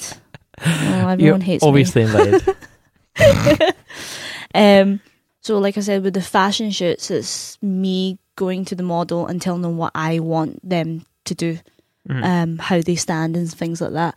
[0.64, 2.42] Oh, everyone You're hates obviously invited.
[4.54, 5.00] Um
[5.40, 9.40] so like I said with the fashion shoots it's me going to the model and
[9.40, 11.58] telling them what I want them to do.
[12.08, 12.24] Mhm.
[12.24, 14.14] Um how they stand and things like that.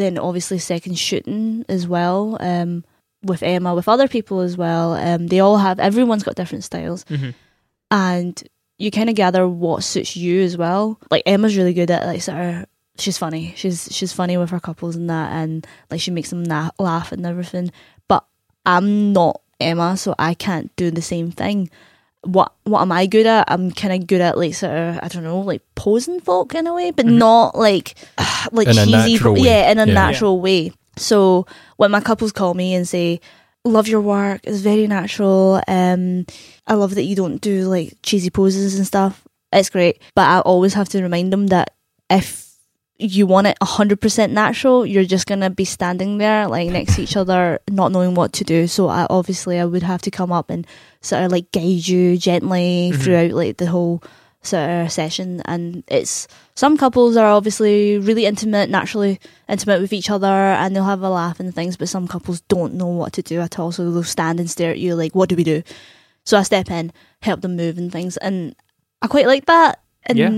[0.00, 2.36] Then obviously second shooting as well.
[2.40, 2.84] Um
[3.30, 4.94] with Emma, with other people as well.
[4.94, 7.04] Um they all have everyone's got different styles.
[7.10, 7.34] Mhm.
[7.90, 8.34] and
[8.78, 10.98] you kind of gather what suits you as well.
[11.10, 12.66] Like Emma's really good at like sort of
[12.98, 13.52] she's funny.
[13.56, 17.12] She's she's funny with her couples and that, and like she makes them na- laugh
[17.12, 17.70] and everything.
[18.08, 18.24] But
[18.66, 21.70] I'm not Emma, so I can't do the same thing.
[22.26, 23.44] What what am I good at?
[23.48, 26.66] I'm kind of good at like sort of I don't know, like posing folk in
[26.66, 27.18] a way, but Mhm.
[27.18, 27.94] not like
[28.52, 29.18] like In cheesy.
[29.36, 29.92] Yeah, in a Yeah.
[29.94, 30.72] natural way.
[30.96, 33.20] So when my couples call me and say,
[33.64, 35.60] "Love your work," it's very natural.
[35.66, 36.26] Um,
[36.66, 39.22] I love that you don't do like cheesy poses and stuff.
[39.52, 41.74] It's great, but I always have to remind them that
[42.10, 42.43] if
[42.98, 47.02] you want it 100% natural you're just going to be standing there like next to
[47.02, 48.66] each other not knowing what to do.
[48.68, 50.64] So I obviously I would have to come up and
[51.00, 53.02] sort of like guide you gently Mhm.
[53.02, 54.00] throughout like the whole
[54.42, 55.42] sort of session.
[55.46, 60.84] And it's some couples are obviously really intimate naturally intimate with each other and they'll
[60.84, 63.72] have a laugh and things but some couples don't know what to do at all.
[63.72, 65.62] So they'll stand and stare at you like what do we do?
[66.24, 68.16] So I step in help them move and things.
[68.18, 68.54] And
[69.02, 69.80] I quite like that.
[70.04, 70.30] And Yeah.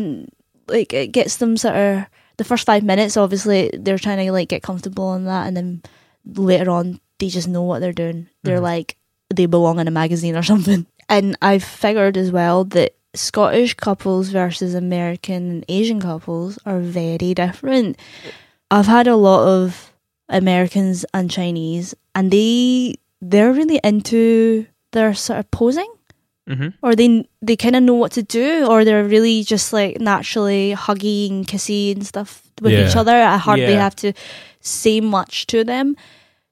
[0.68, 2.04] like it gets them sort of
[2.38, 5.82] the first five minutes obviously they're trying to like get comfortable in that and then
[6.24, 8.28] later on they just know what they're doing.
[8.44, 8.62] They're Mhm.
[8.74, 8.96] like
[9.34, 10.86] they belong in a magazine or something.
[11.08, 17.32] And i've figured as well that scottish couples versus american and asian couples are very
[17.32, 17.96] different.
[18.70, 19.92] I've had a lot of
[20.28, 25.86] americans and chinese and they they're really into their sort of posing
[26.48, 30.00] hmm or they they kind of know what to do, or they're really just like
[30.00, 33.12] naturally huggy and kissy and stuff with each other.
[33.16, 33.82] I hardly Yeah.
[33.82, 34.12] have to
[34.60, 35.96] say much to them.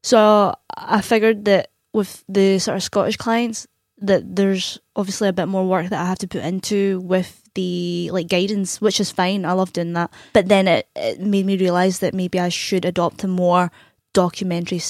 [0.03, 3.67] So I figured that with the sort of Scottish clients,
[3.99, 8.11] that there's obviously a bit more work that I have to put into with the
[8.13, 9.45] like guidance, which is fine.
[9.47, 10.11] I love doing that.
[10.33, 13.71] But then it, it made me realize that maybe I should adopt a more
[14.13, 14.81] documentary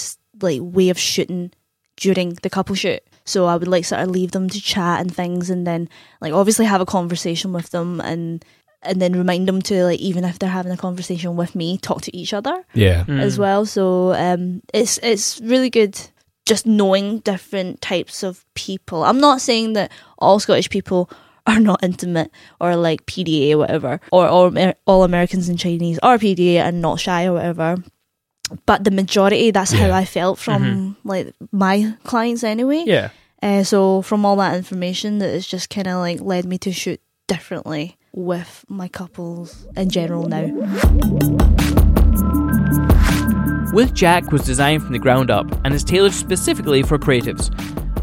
[0.41, 1.53] like way of shooting
[1.97, 3.03] during the couple shoot.
[3.25, 5.89] So I would like sort of leave them to chat and things, and then
[6.21, 8.45] like obviously have a conversation with them, and
[8.83, 12.03] and then remind them to like even if they're having a conversation with me, talk
[12.03, 13.05] to each other Yeah.
[13.05, 13.21] Mm.
[13.21, 13.65] as well.
[13.65, 15.99] So um, it's it's really good
[16.47, 19.03] just knowing different types of people.
[19.05, 21.09] I'm not saying that all Scottish people
[21.47, 25.99] are not intimate or like PDA or whatever, or, or Amer- all Americans and Chinese
[26.03, 27.77] are PDA and not shy or whatever.
[28.67, 32.85] But the majority, that's how I felt from like my clients anyway.
[32.87, 33.11] Yeah.
[33.43, 36.73] Uh, so from all that information, that it's just kind of like led me to
[36.73, 40.47] shoot differently with my couples in general now.
[43.73, 47.51] With Jack was designed from the ground up and is tailored specifically for creatives.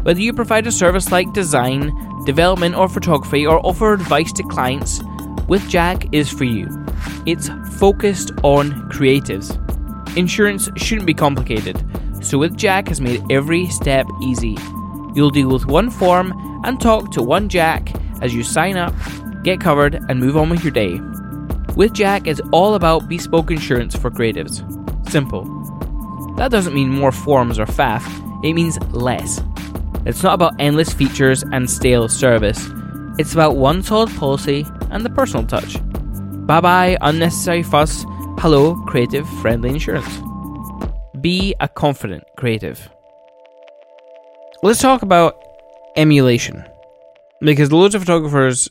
[0.04, 1.92] Whether you provide a service like design,
[2.26, 5.00] development, or photography, or offer advice to clients,
[5.48, 6.68] With Jack is for you.
[7.26, 9.58] It's focused on creatives.
[10.16, 11.82] Insurance shouldn't be complicated,
[12.22, 14.56] so With Jack has made every step easy.
[15.14, 16.32] You'll deal with one form
[16.64, 18.94] and talk to one Jack as you sign up,
[19.42, 21.00] get covered, and move on with your day.
[21.76, 24.60] With Jack is all about bespoke insurance for creatives.
[25.10, 25.44] Simple.
[26.36, 28.04] That doesn't mean more forms or faff,
[28.44, 29.40] it means less.
[30.06, 32.68] It's not about endless features and stale service.
[33.18, 35.76] It's about one solid policy and the personal touch.
[36.46, 38.04] Bye bye, unnecessary fuss.
[38.42, 40.20] Hello, creative friendly insurance.
[41.20, 42.90] Be a confident creative.
[44.64, 45.40] Let's talk about
[45.94, 46.64] emulation.
[47.40, 48.68] Because loads of photographers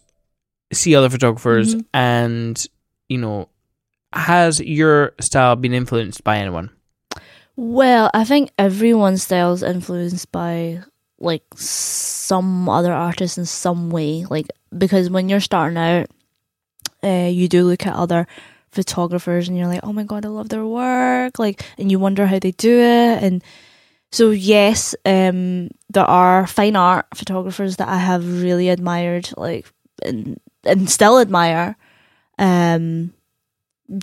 [0.74, 1.86] see other photographers Mhm.
[1.94, 2.68] and,
[3.08, 3.48] you know,
[4.12, 6.70] has your style been influenced by anyone?
[7.56, 10.82] Well, I think everyone's style is influenced by
[11.18, 14.26] like some other artist in some way.
[14.30, 16.08] Like because when you're starting out,
[17.02, 18.28] uh, you do look at other
[18.72, 21.40] photographers and you're like, oh my god, I love their work.
[21.40, 23.24] Like, and you wonder how they do it.
[23.24, 23.44] And
[24.12, 29.72] so yes, um, there are fine art photographers that I have really admired, like
[30.04, 31.76] and and still admire.
[32.38, 33.14] Um,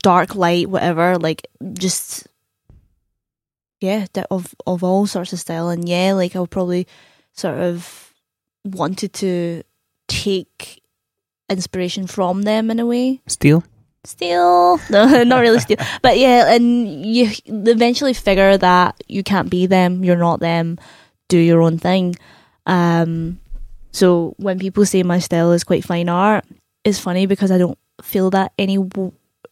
[0.02, 1.18] dark light, whatever.
[1.18, 2.26] Like just
[3.81, 6.87] yeah, of of all sorts of style, and yeah, like I'll probably
[7.33, 8.12] sort of
[8.64, 9.62] wanted to
[10.09, 10.83] take
[11.48, 13.20] inspiration from them in a way.
[13.26, 13.62] Steel?
[14.09, 19.66] Still, no, not really still, but yeah, and you eventually figure that you can't be
[19.66, 20.79] them, you're not them,
[21.29, 22.16] do your own thing.
[22.64, 23.38] Um,
[23.92, 26.47] so when people say my style is quite fine art,
[26.85, 28.79] it's funny because I don't feel that any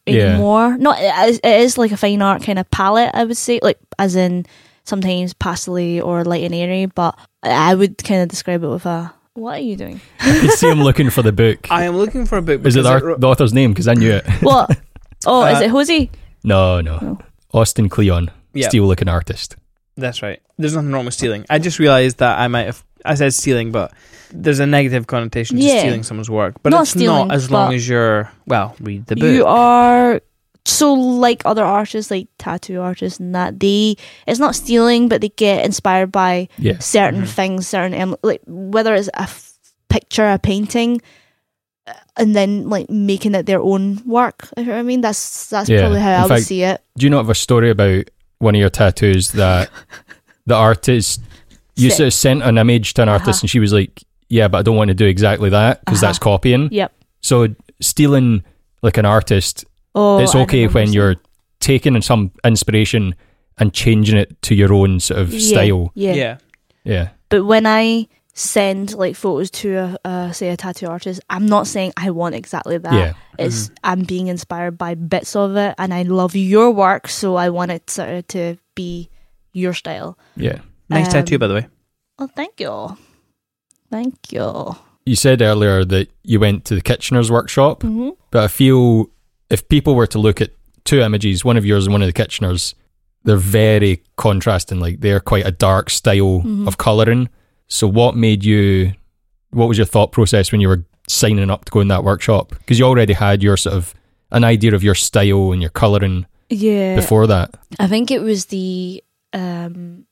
[0.07, 0.15] Yeah.
[0.31, 0.79] anymore.
[0.79, 3.61] Not it is, it is like a fine art kind of palette, I would say,
[3.63, 4.47] like as in
[4.85, 9.13] sometimes pastely or light and airy, but I would kind of describe it with a.
[9.37, 10.01] What are you doing?
[10.27, 11.71] You see him looking for the book.
[11.71, 12.65] I am looking for a book.
[12.67, 13.73] Is it the, because ar- the author's name?
[13.73, 14.25] Because I knew it.
[14.43, 14.77] What?
[15.27, 16.11] Oh, is Uh, it Hosey?
[16.43, 16.99] No, no.
[17.01, 17.19] No.
[17.53, 18.69] Austin Kleon, Yeah.
[18.69, 19.57] steel looking artist.
[19.97, 20.41] That's right.
[20.59, 21.45] There's nothing wrong with stealing.
[21.49, 22.83] I just realized that I might have.
[23.05, 23.93] I said stealing, but
[24.33, 25.79] there's a negative connotation to Yeah.
[25.81, 26.55] stealing someone's work.
[26.63, 28.31] But Not it's stealing, not as long as you're.
[28.47, 29.25] Well, read the book.
[29.31, 30.21] You are
[30.67, 35.29] so like other artists, like tattoo artists, and that they it's not stealing, but they
[35.31, 36.79] get inspired by Yeah.
[36.81, 37.29] certain Mhm.
[37.29, 39.53] things, certain em- like whether it's a f-
[39.89, 41.01] picture, a painting,
[41.87, 44.49] uh, and then like making it their own work.
[44.57, 45.01] You know what I mean?
[45.03, 45.81] That's that's Yeah.
[45.81, 46.81] probably how In I would see it.
[46.99, 48.05] Do you not have a story about
[48.39, 49.71] one of your tattoos that
[50.47, 51.21] the artist
[51.77, 53.39] you sort of sent an image to an artist Uh-huh.
[53.43, 56.09] and she was like, "Yeah, but I don't want to do exactly that because Uh-huh.
[56.09, 56.91] that's copying." Yep.
[57.21, 57.49] So
[57.81, 58.43] stealing
[58.83, 59.65] like an artist,
[59.97, 61.17] Oh, it's okay when seeing- you're
[61.61, 63.15] taking some inspiration
[63.59, 65.91] and changing it to your own sort of Yeah, style.
[65.95, 66.15] Yeah.
[66.15, 66.39] yeah.
[66.85, 71.47] Yeah, But when I send like photos to a, a say a tattoo artist, I'm
[71.47, 72.93] not saying I want exactly that.
[72.95, 77.35] yeah, It's I'm being inspired by bits of it, and I love your work, so
[77.35, 79.09] I want it sort of to be
[79.53, 80.17] your style.
[80.37, 80.61] yeah.
[80.89, 81.67] Nice Um, tattoo, by the way.
[82.21, 82.97] Oh, thank you,
[83.91, 84.77] thank you.
[85.05, 89.09] You said earlier that you went to the Kitchener's workshop, hmm but I feel
[89.51, 90.51] if people were to look at
[90.85, 92.75] two images, one of yours and one of the Kitchener's,
[93.25, 94.79] they're very contrasting.
[94.81, 96.67] Like they're quite a dark style Mhm.
[96.69, 97.29] of colouring.
[97.69, 98.93] So, what made you?
[99.51, 102.51] What was your thought process when you were signing up to go in that workshop?
[102.51, 103.95] Because you already had your sort of
[104.31, 107.55] an idea of your style and your colouring Yeah, before that.
[107.79, 110.05] I think it was the um,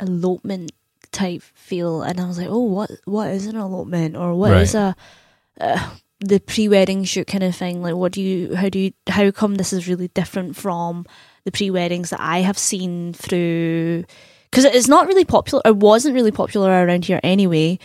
[0.00, 0.72] elopement
[1.12, 4.74] type feel, and I was like, oh, what what is an elopement, or what is
[4.74, 4.94] a
[5.60, 5.90] uh,
[6.28, 7.82] the pre-wedding shoot kind of thing?
[7.82, 11.04] Like, what do you, how do you, how come this is really different from
[11.44, 14.04] the pre-weddings that I have seen through?
[14.50, 15.62] Because it's not really popular.
[15.64, 17.78] It wasn't really popular around here anyway.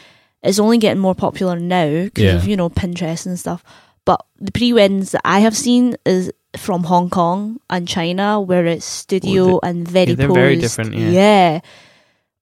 [0.44, 2.36] It's only getting more popular now because Yeah.
[2.36, 3.64] of you know Pinterest and stuff.
[4.06, 8.86] But the pre-weddings that I have seen is from Hong Kong and China, where it's
[8.86, 11.10] studio and very yeah, they're very different, yeah.
[11.10, 11.60] yeah.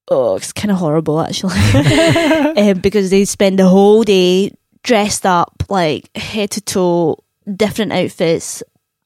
[0.09, 1.55] Oh, it's kind of horrible actually,
[2.57, 4.53] um, because they spend the whole day
[4.85, 7.17] dressed up like head to toe,
[7.53, 8.61] different outfits.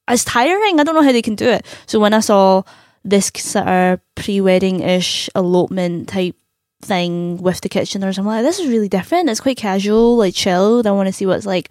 [0.08, 0.78] It's tiring.
[0.78, 1.64] I don't know how they can do it.
[1.86, 2.62] So when I saw
[3.02, 6.36] this sort of pre-wedding ish elopement type
[6.82, 9.30] thing with the Kitcheners, I'm like, this is really different.
[9.30, 10.86] It's quite casual, like chilled.
[10.86, 11.70] I want to see what it's like.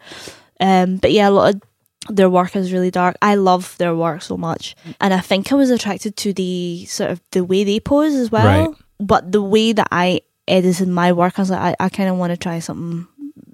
[0.59, 1.61] Um, but yeah, a lot of
[2.09, 3.15] their work is really dark.
[3.21, 7.11] I love their work so much, and I think I was attracted to the sort
[7.11, 8.69] of the way they pose as well.
[8.69, 8.77] Right.
[8.99, 12.17] But the way that I edited my work, I was like, I, I kind of
[12.17, 13.07] want to try something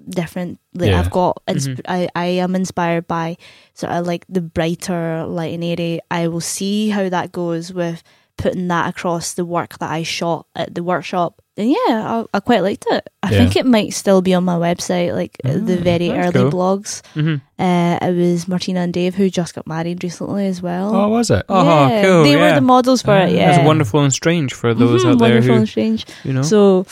[0.08, 0.58] different.
[0.74, 1.00] Like Yeah.
[1.00, 1.80] I've got, insp- Mhm.
[1.88, 3.36] I, I am inspired by
[3.74, 6.00] sort of like the brighter light and airy.
[6.10, 8.02] I will see how that goes with
[8.38, 11.40] putting that across the work that I shot at the workshop.
[11.58, 13.08] And yeah, I, I quite liked it.
[13.22, 13.38] I Yeah.
[13.38, 16.50] think it might still be on my website, like uh, the Ah, very early cool.
[16.52, 17.00] blogs.
[17.14, 20.94] hmm Uh, it was Martina and Dave who just got married recently as well.
[20.94, 21.46] Oh, was it?
[21.48, 23.32] Oh, yeah, cool, They were the models for it.
[23.32, 26.04] Yeah, That's wonderful and strange for those Mhm, out there wonderful who, and strange.
[26.22, 26.84] you know, So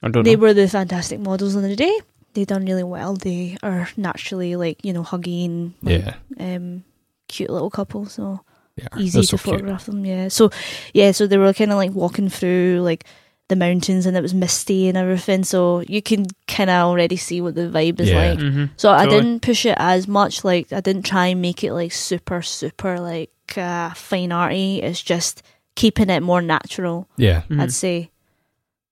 [0.00, 0.42] I don't know they know.
[0.42, 1.98] were the fantastic models on the day.
[2.34, 3.14] They done really well.
[3.14, 6.14] They are naturally like you know huggy and Yeah.
[6.38, 6.84] um,
[7.28, 8.06] cute little couple.
[8.06, 8.40] So
[8.76, 8.88] Yeah.
[8.98, 9.40] easy They're to so cute.
[9.54, 10.04] photograph them.
[10.04, 10.28] Yeah.
[10.28, 10.50] So
[10.92, 11.12] yeah.
[11.12, 13.04] So they were kind of like walking through like
[13.48, 15.44] the mountains and it was misty and everything.
[15.44, 18.30] So you can kind of already see what the vibe is Yeah.
[18.30, 18.38] like.
[18.40, 20.44] hmm So I didn't push it as much.
[20.44, 24.80] Like I didn't try and make it like super super like uh, fine arty.
[24.82, 25.42] It's just
[25.76, 27.06] keeping it more natural.
[27.16, 27.42] Yeah.
[27.50, 28.10] I'd say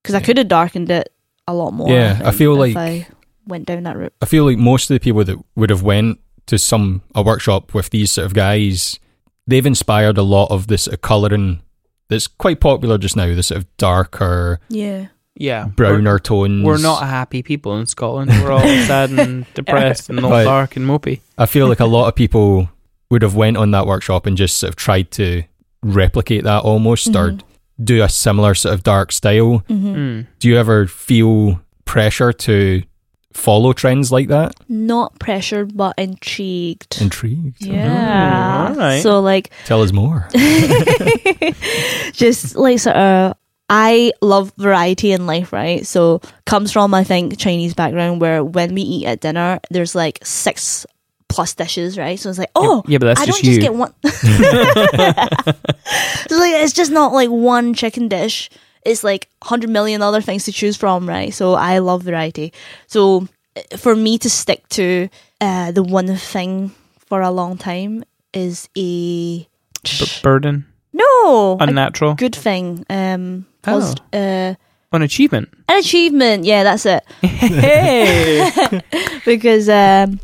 [0.02, 1.10] because I could have darkened it
[1.48, 1.88] a lot more.
[1.90, 3.06] Yeah, I think, feel like- I
[3.46, 4.12] went down that route.
[4.22, 7.74] I feel like most of the people that would have went to some a workshop
[7.74, 8.98] with these sort of guys,
[9.46, 11.62] they've inspired a lot of this sort of colouring
[12.08, 13.34] that's quite popular just now.
[13.34, 15.66] The sort of darker, Yeah, Yeah.
[15.66, 16.64] browner tones.
[16.64, 18.30] We're, we're not happy people in Scotland.
[18.30, 21.20] We're all sad and depressed and all But- dark and mopey.
[21.38, 22.68] I feel like a lot of people
[23.10, 25.42] would have went on that workshop and just sort of tried to
[25.82, 27.40] replicate that almost or Mhm.
[27.82, 29.58] do a similar sort of dark style.
[29.68, 30.26] hmm Mm.
[30.38, 32.82] Do you ever feel pressure to
[33.34, 34.54] follow trends like that?
[34.68, 37.00] not pressured but intrigued.
[37.00, 37.64] Intrigued.
[37.64, 38.66] yeah.
[38.68, 39.02] Mm, oh, alright.
[39.02, 40.28] So like, Tell us more.
[42.12, 43.30] just like sort of.
[43.30, 43.34] Uh,
[43.74, 45.86] I love variety in life, right?
[45.86, 50.18] So comes from I think Chinese background where when we eat at dinner, there's like
[50.22, 50.84] six
[51.28, 52.18] plus dishes, right?
[52.18, 53.60] So it's like, oh, yeah, but that's I just don't you.
[53.60, 53.94] just get one.
[56.28, 58.50] so like, it's just not like one chicken dish.
[58.84, 61.32] It's like hundred million other things to choose from, right?
[61.32, 62.52] So I love variety.
[62.86, 63.28] So
[63.76, 65.08] for me to stick to
[65.40, 68.02] uh, the one thing for a long time
[68.32, 69.46] is a
[69.84, 72.84] B- burden, no a unnatural, good thing.
[72.90, 73.94] Um, Oh.
[74.12, 74.54] uh,
[74.92, 75.48] an achievement.
[75.68, 76.44] an achievement.
[76.44, 77.04] Yeah, that's it.
[77.22, 78.50] Hey,
[79.24, 80.18] because um,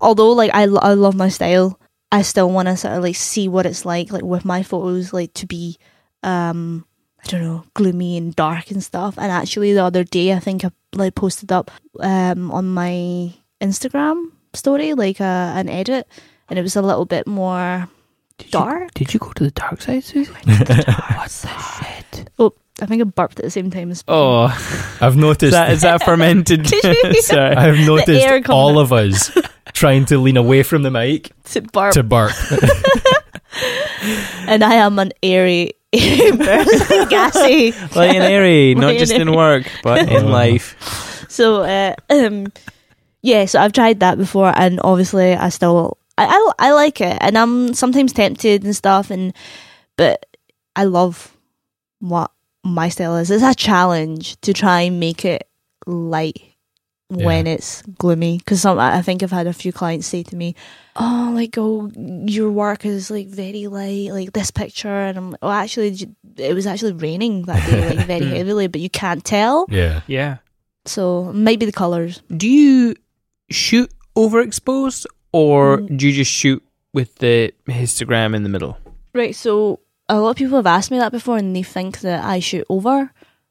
[0.00, 1.78] although like I, lo- I love my style,
[2.12, 5.12] I still want to sort of like see what it's like like with my photos
[5.12, 5.78] like to be
[6.22, 6.84] um
[7.24, 9.16] I don't know gloomy and dark and stuff.
[9.18, 11.70] And actually the other day I think I like posted up
[12.00, 15.24] um on my Instagram story like uh,
[15.56, 16.06] an edit
[16.48, 17.88] and it was a little bit more
[18.38, 18.94] Did you- dark.
[18.94, 20.30] Did you go to the dark side, Susie?
[20.44, 21.48] What's the
[22.12, 22.30] shit?
[22.38, 22.52] Oh,
[22.82, 24.02] I think I burped at the same time as.
[24.08, 24.46] Oh,
[25.00, 25.52] I've noticed.
[25.52, 26.66] that is that fermented?
[26.68, 27.54] Sorry.
[27.56, 29.30] I've noticed all of us
[29.72, 32.32] trying to lean away from the mic to burp, to burp.
[34.46, 35.83] and I am an airy, airy person,
[37.08, 37.72] gassy.
[37.94, 40.76] Light and airy, not just in work, but in life.
[41.28, 42.46] So, uh, um,
[43.22, 47.18] yeah, so I've tried that before, and obviously, I still I, I I like it,
[47.20, 49.32] and I'm sometimes tempted and stuff, and
[49.96, 50.26] but
[50.76, 51.36] I love
[52.00, 52.30] what
[52.62, 53.30] my style is.
[53.30, 55.48] It's a challenge to try and make it
[55.86, 56.53] light
[57.14, 60.54] when it's gloomy, because some I think I've had a few clients say to me,
[60.96, 65.40] "Oh, like oh, your work is like very light, like this picture," and I'm like,
[65.42, 65.96] "Oh, actually,
[66.36, 70.00] it was actually raining that day, like very heavily, but you can't tell." yeah.
[70.06, 70.38] Yeah.
[70.86, 72.22] So maybe the colors.
[72.34, 72.94] Do you
[73.50, 75.96] shoot overexposed, or Mm.
[75.98, 76.62] do you just shoot
[76.92, 78.76] with the histogram in the middle?
[79.14, 79.34] Right.
[79.34, 82.40] So a lot of people have asked me that before, and they think that I
[82.40, 83.10] shoot over.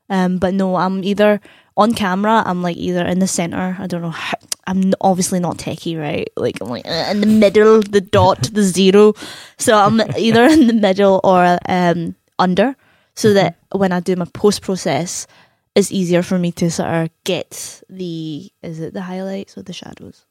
[0.10, 1.40] Um, but no, I'm either
[1.76, 2.44] on camera.
[2.46, 3.76] I'm like either in the center.
[3.80, 4.10] I don't know.
[4.10, 6.30] How, I'm obviously not techie, right?
[6.38, 9.14] Like I'm like uh, in the middle, the dot, the zero.
[9.58, 12.76] So I'm either in the middle or um under,
[13.16, 15.28] so that when I do my post process,
[15.76, 19.74] it's easier for me to sort of get the is it the highlights or the
[19.74, 20.26] shadows.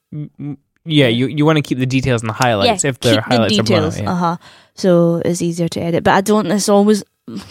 [0.84, 3.54] Yeah, you you want to keep the details and the highlights if the keep highlights
[3.54, 4.00] the are details.
[4.00, 4.10] Yeah.
[4.10, 4.36] Uh huh.
[4.74, 6.46] So it's easier to edit, but I don't.
[6.50, 7.04] It's always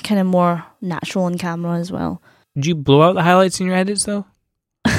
[0.03, 2.21] kind of more natural on camera as well.
[2.59, 4.25] Do you blow out the highlights in your edits though?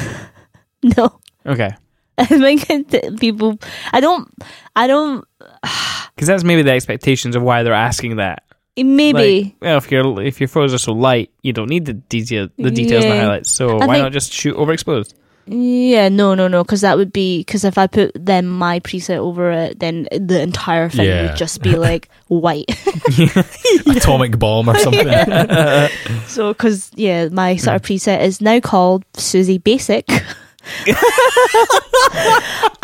[0.97, 1.71] No, Okay,
[2.19, 3.59] I think people.
[3.93, 4.29] I don't.
[4.75, 5.25] I don't.
[6.15, 8.43] because that's maybe the expectations of why they're asking that.
[8.77, 9.45] Maybe.
[9.45, 12.49] Like, well, if your if your photos are so light, you don't need the detail
[12.57, 13.51] the details and the highlights.
[13.51, 15.15] So I why not just shoot overexposed?
[15.47, 16.09] Yeah.
[16.09, 16.35] No.
[16.35, 16.49] No.
[16.49, 16.63] No.
[16.65, 17.41] Because that would be.
[17.41, 21.29] Because if I put then my preset over it, then the entire thing Yeah.
[21.29, 22.67] would just be like white.
[23.87, 25.09] Atomic bomb or something.
[26.27, 30.09] so because yeah, my sort of preset is now called Susie Basic.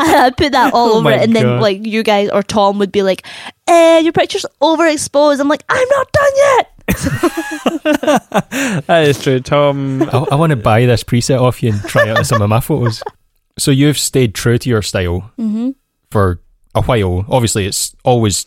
[0.01, 2.79] I put that all Oh over my it, and then like you guys or Tom
[2.79, 3.25] would be like,
[3.67, 6.73] "Eh, your picture's overexposed." I'm like, "I'm not done yet."
[8.87, 10.03] that is true, Tom.
[10.03, 12.49] I, I want to buy this preset off you and try it on some of
[12.49, 13.03] my photos.
[13.59, 15.71] So you've stayed true to your style Mm-hmm.
[16.11, 16.41] for
[16.75, 17.25] a while.
[17.29, 18.47] Obviously, it's always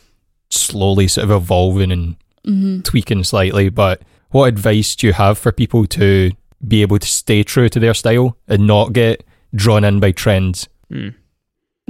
[0.50, 2.16] slowly sort of evolving and
[2.46, 2.82] Mm-hmm.
[2.82, 3.70] tweaking slightly.
[3.70, 6.32] But what advice do you have for people to
[6.68, 9.24] be able to stay true to their style and not get
[9.54, 10.68] drawn in by trends?
[10.90, 11.10] Hmm.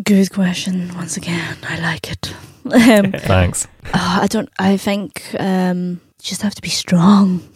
[0.04, 0.92] Good question.
[0.96, 2.34] Once again, I like it.
[2.66, 3.68] um, Thanks.
[3.94, 4.50] oh, I don't.
[4.60, 7.42] I think um, you just have to be strong.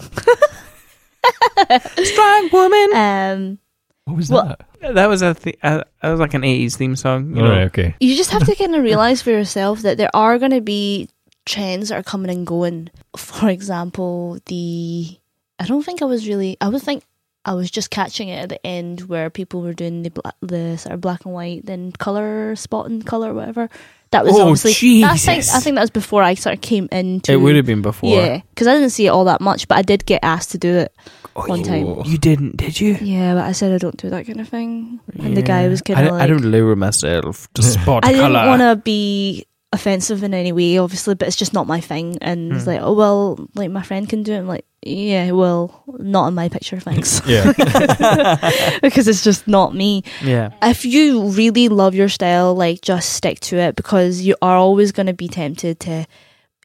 [1.97, 2.89] Strong woman.
[2.95, 3.59] Um,
[4.05, 4.93] What was Well, that?
[4.95, 7.35] That was a th- uh, that was like an eighties theme song.
[7.35, 7.95] You All know, right, okay.
[7.99, 11.09] you just have to kind of realize for yourself that there are going to be
[11.45, 12.89] trends that are coming and going.
[13.17, 15.17] For example, the
[15.57, 16.57] I don't think I was really.
[16.61, 17.03] I would think
[17.45, 20.77] I was just catching it at the end where people were doing the bla- the
[20.77, 23.69] sort of black and white, then color spotting, color, whatever.
[24.11, 25.03] That was Oh, obviously.
[25.03, 25.53] I think Jesus.
[25.55, 27.31] I think that was before I sort of came into.
[27.31, 28.15] it would have been before.
[28.19, 30.57] Yeah, because I didn't see it all that much, but I did get asked to
[30.57, 30.95] do it
[31.33, 32.01] one time.
[32.05, 32.97] You didn't, did you?
[33.01, 35.81] Yeah, but I said I don't do that kind of thing, and the guy was
[35.81, 38.15] kind of like, I don't lower myself to spot colour.
[38.15, 41.81] I didn't want to be offensive in any way, obviously, but it's just not my
[41.81, 42.17] thing.
[42.21, 42.69] And it's Hmm.
[42.69, 44.37] like, oh well, like my friend can do it.
[44.37, 47.51] I'm like, yeah, well, not in my picture, thanks, Yeah.
[48.81, 50.03] because it's just not me.
[50.23, 50.51] Yeah.
[50.61, 54.91] If you really love your style, like just stick to it because you are always
[54.91, 56.05] going to be tempted to.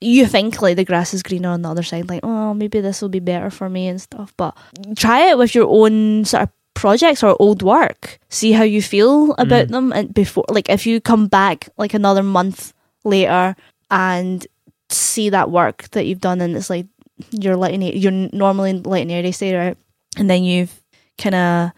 [0.02, 3.02] You think like the grass is greener on the other side, like oh maybe this
[3.02, 4.32] will be better for me and stuff.
[4.38, 4.56] But
[4.96, 8.18] try it with your own sort of projects or old work.
[8.30, 9.70] See how you feel about Mm.
[9.70, 12.72] them, and before like if you come back like another month
[13.04, 13.54] later
[13.90, 14.46] and
[14.88, 16.86] see that work that you've done, and it's like
[17.30, 19.76] you're letting it, you're normally letting airy stay right,
[20.16, 20.80] and then you've
[21.18, 21.70] kind of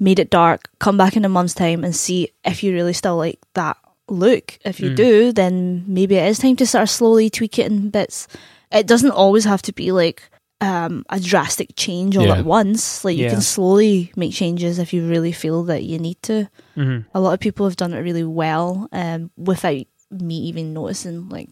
[0.00, 3.16] made it dark, come back in a month's time and see if you really still
[3.16, 3.76] like that
[4.08, 4.58] look.
[4.64, 4.96] If you Mm.
[4.96, 8.28] do, then maybe it is time to sort of slowly tweak it in bits.
[8.70, 10.22] It doesn't always have to be like
[10.60, 12.38] um, a drastic change all Yeah.
[12.38, 13.04] at once.
[13.04, 16.48] Like you can slowly make changes if you really feel that you need to.
[16.74, 21.28] hmm A lot of people have done it really well um, without me even noticing.
[21.28, 21.48] Like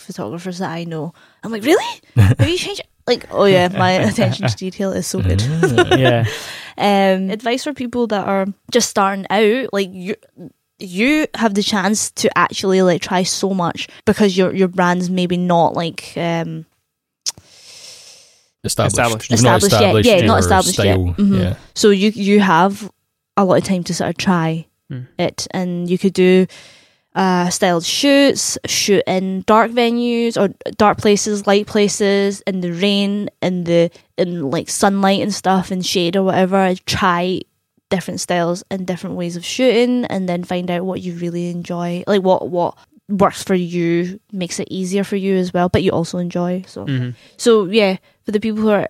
[0.00, 2.00] photographers that I know, I'm like, really?
[2.16, 2.80] Have you changed?
[2.80, 5.42] it?" Like, oh yeah, my attention to detail is so good.
[5.42, 5.96] Ah.
[5.96, 6.26] Yeah.
[6.76, 10.14] Um, advice for people that are just starting out, like you,
[10.78, 15.38] you have the chance to actually like try so much because your your brand's maybe
[15.38, 16.66] not like um
[18.64, 18.98] established.
[18.98, 19.30] Established.
[19.30, 20.20] You've not Established yet.
[20.20, 20.94] Yeah, not established yet.
[20.94, 21.14] style.
[21.16, 21.40] Mhm.
[21.40, 21.54] Yeah.
[21.74, 22.90] so you you have
[23.36, 25.00] a lot of time to sort of try Hmm.
[25.18, 26.46] it and you could do
[27.18, 33.28] uh, styled shoots, shoot in dark venues or dark places, light places, in the rain,
[33.42, 36.56] in the in like sunlight and stuff, and shade or whatever.
[36.56, 37.40] I try
[37.90, 42.04] different styles and different ways of shooting, and then find out what you really enjoy,
[42.06, 45.90] like what what works for you, makes it easier for you as well, but you
[45.90, 46.62] also enjoy.
[46.68, 48.88] So hmm so yeah, for the people who are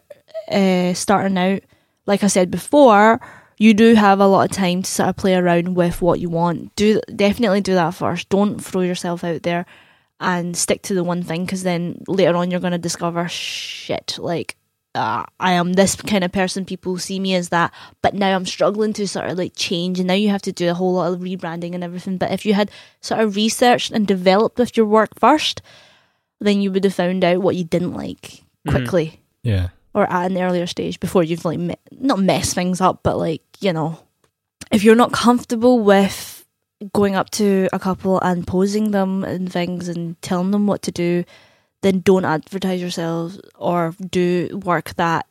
[0.53, 1.62] uh, starting out,
[2.05, 3.20] like I said before,
[3.59, 6.29] you do have a lot of time to sort of play around with what you
[6.31, 6.75] want.
[6.77, 8.29] Do definitely do that first.
[8.29, 9.67] Don't throw yourself out there
[10.21, 14.17] and stick to the one thing because then later on you're going to discover shit
[14.19, 14.57] like.
[14.95, 16.65] Uh, I am this kind of person.
[16.65, 20.09] People see me as that, but now I'm struggling to sort of like change, and
[20.09, 22.17] now you have to do a whole lot of rebranding and everything.
[22.17, 25.63] But if you had sort of researched and developed with your work first,
[26.41, 28.71] then you would have found out what you didn't like Mhm.
[28.71, 29.69] quickly Yeah.
[29.95, 33.43] Or at an earlier stage before you've like me- not messed things up, but like
[33.61, 33.99] you know,
[34.70, 36.47] if you're not comfortable with
[36.93, 40.93] going up to a couple and posing them and things and telling them what to
[40.93, 41.24] do,
[41.82, 45.26] then don't advertise yourselves or do work that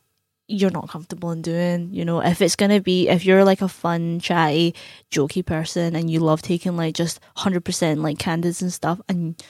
[0.48, 1.90] you're not comfortable in doing.
[1.92, 4.74] You know, if it's gonna be if you're like a fun, chatty,
[5.10, 9.42] jokey person and you love taking like just hundred percent like candids and stuff and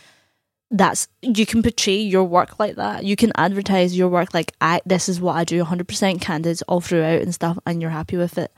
[0.71, 3.05] that's you can portray your work like that.
[3.05, 6.81] You can advertise your work like I this is what I do 100% candids all
[6.81, 8.53] throughout and stuff and you're happy with it.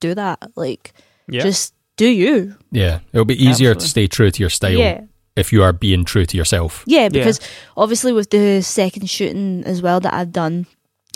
[0.00, 0.50] Do that.
[0.56, 0.92] Like
[1.28, 1.42] Yeah.
[1.42, 2.56] just do you.
[2.72, 2.98] Yeah.
[3.12, 3.80] It'll be easier Absolutely.
[3.80, 5.02] to stay true to your style Yeah.
[5.36, 6.82] if you are being true to yourself.
[6.86, 7.38] Yeah, because
[7.76, 10.66] obviously with the second shooting as well that I've done,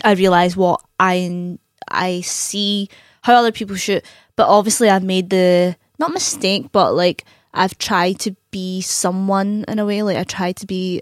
[0.05, 1.57] I realise what I
[1.89, 2.87] I see
[3.23, 4.05] how other people shoot,
[4.37, 7.25] but obviously I've made the not mistake, but like
[7.57, 10.03] I've tried to be someone in a way.
[10.03, 11.01] Like I tried to be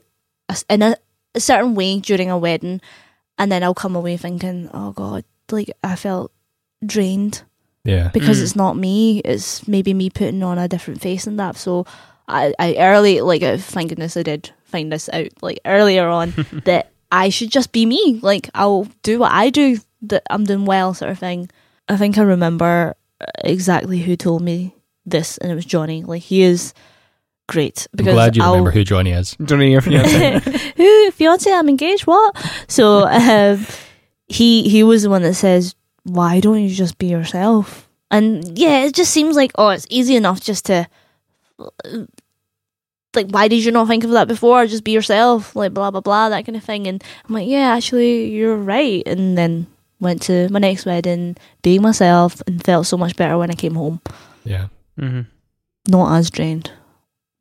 [0.49, 0.95] a s in a,
[1.35, 2.81] a certain way during a wedding,
[3.37, 6.31] and then I'll come away thinking, oh god, like I felt
[6.85, 7.43] drained
[7.83, 8.09] Yeah.
[8.13, 8.43] because Mm.
[8.43, 9.19] it's not me.
[9.19, 11.55] It's maybe me putting on a different face and that.
[11.57, 11.85] So
[12.27, 16.33] I, I early like thank goodness I did find this out like earlier on
[16.65, 18.19] that I should just be me.
[18.21, 21.49] Like I'll do what I do that I'm doing well, sort of thing.
[21.87, 24.74] I think I remember uh, exactly who told me
[25.05, 26.03] this, and it was Johnny.
[26.03, 26.73] Like he is
[27.47, 29.37] great I'm glad you I'll- remember who Johnny is.
[29.45, 30.39] Johnny, your fiance.
[30.77, 32.35] who fiance i'm engaged what
[32.67, 33.63] so um
[34.27, 35.75] he he was the one that says
[36.05, 40.15] why don't you just be yourself and yeah it just seems like oh it's easy
[40.15, 40.87] enough just to
[43.15, 46.01] like why did you not think of that before just be yourself like blah blah
[46.01, 49.67] blah that kind of thing and i'm like yeah actually you're right and then
[49.99, 53.75] went to my next wedding being myself and felt so much better when i came
[53.75, 54.01] home
[54.43, 54.67] Yeah.
[54.99, 55.21] Hmm
[55.87, 56.71] not as drained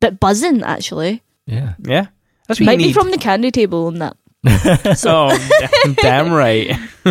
[0.01, 1.75] but buzzing actually Yeah.
[1.79, 2.07] Yeah.
[2.49, 2.93] That's what might you be need.
[2.95, 4.17] from the candy table and that
[4.99, 5.31] so
[5.85, 6.69] damn, damn right.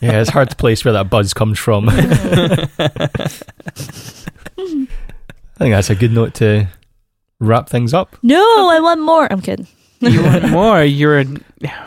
[0.00, 1.88] yeah, it's hard to place where that buzz comes from.
[1.88, 1.96] I
[4.56, 4.88] think
[5.58, 6.66] that's a good note to
[7.40, 8.16] wrap things up.
[8.22, 9.30] No, I want more.
[9.32, 9.68] I'm kidding.
[10.00, 10.82] you want more?
[10.82, 11.24] You're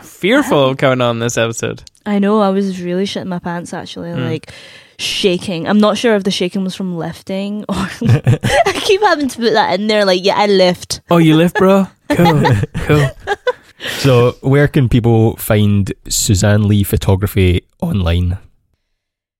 [0.02, 1.82] fearful of coming on this episode.
[2.06, 4.24] I know I was really shitting my pants actually, Mm.
[4.30, 4.50] like
[4.98, 5.68] shaking.
[5.68, 9.52] I'm not sure if the shaking was from lifting or I keep having to put
[9.52, 10.04] that in there.
[10.04, 11.00] Like, yeah, I lift.
[11.10, 11.86] Oh, you lift, bro?
[12.08, 12.44] Cool.
[12.86, 13.10] cool.
[13.98, 18.38] So, where can people find Suzenne Li photography online?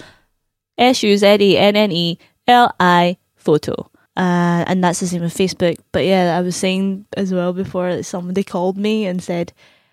[0.78, 3.90] S U Z E N N E L I Photo.
[4.16, 5.78] Uh, and that's the same with Facebook.
[5.92, 9.52] But yeah, I was saying as well before that somebody called me and said,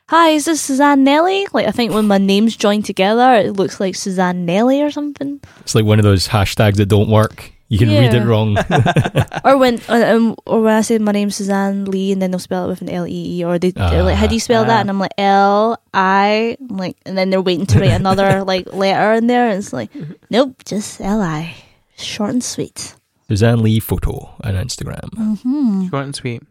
[0.09, 1.47] Hi, is this Suzanne Nelly?
[1.51, 5.41] Like, I think when my names joined together, it looks like Suzanne Nelly or something.
[5.61, 7.51] It's like one of those hashtags that don't work.
[7.75, 8.55] You can read it wrong.
[9.43, 12.39] or when uh, um, or when I say my name's Suzenne Li and then they'll
[12.39, 14.63] spell it with an L E E or they they're like how do you spell
[14.63, 14.67] Ah.
[14.67, 18.43] that and I'm like L I I'm like and then they're waiting to write another
[18.43, 19.89] like letter in there and it's like
[20.31, 21.55] nope just L I
[21.97, 22.95] short and sweet.
[23.29, 25.09] Suzenne Li photo on Instagram.
[25.17, 25.89] Mm-hmm.
[25.89, 26.43] Short and sweet.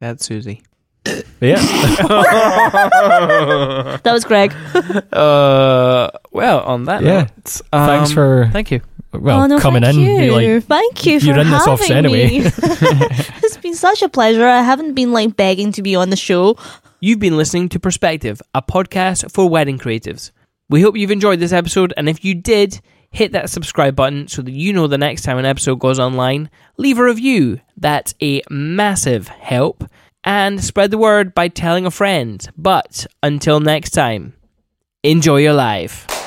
[0.00, 0.62] That's Susie.
[1.40, 1.56] Yeah.
[4.02, 4.52] That was Greg.
[5.12, 7.20] uh, well, on that Yeah.
[7.22, 8.80] note, um, Thanks for Thank you.
[9.12, 10.22] Well oh, no, coming thank in.
[10.22, 10.32] You.
[10.32, 12.28] Like thank you for you run this having off anyway.
[12.28, 12.42] me.
[13.42, 14.46] it's been such a pleasure.
[14.46, 16.56] I haven't been like begging to be on the show.
[17.00, 20.32] You've been listening to Perspective, a podcast for wedding creatives.
[20.68, 22.80] We hope you've enjoyed this episode, and if you did,
[23.10, 26.50] hit that subscribe button so that you know the next time an episode goes online.
[26.76, 29.84] Leave a review, that's a massive help,
[30.24, 32.46] and spread the word by telling a friend.
[32.56, 34.34] But until next time,
[35.02, 36.17] enjoy your life.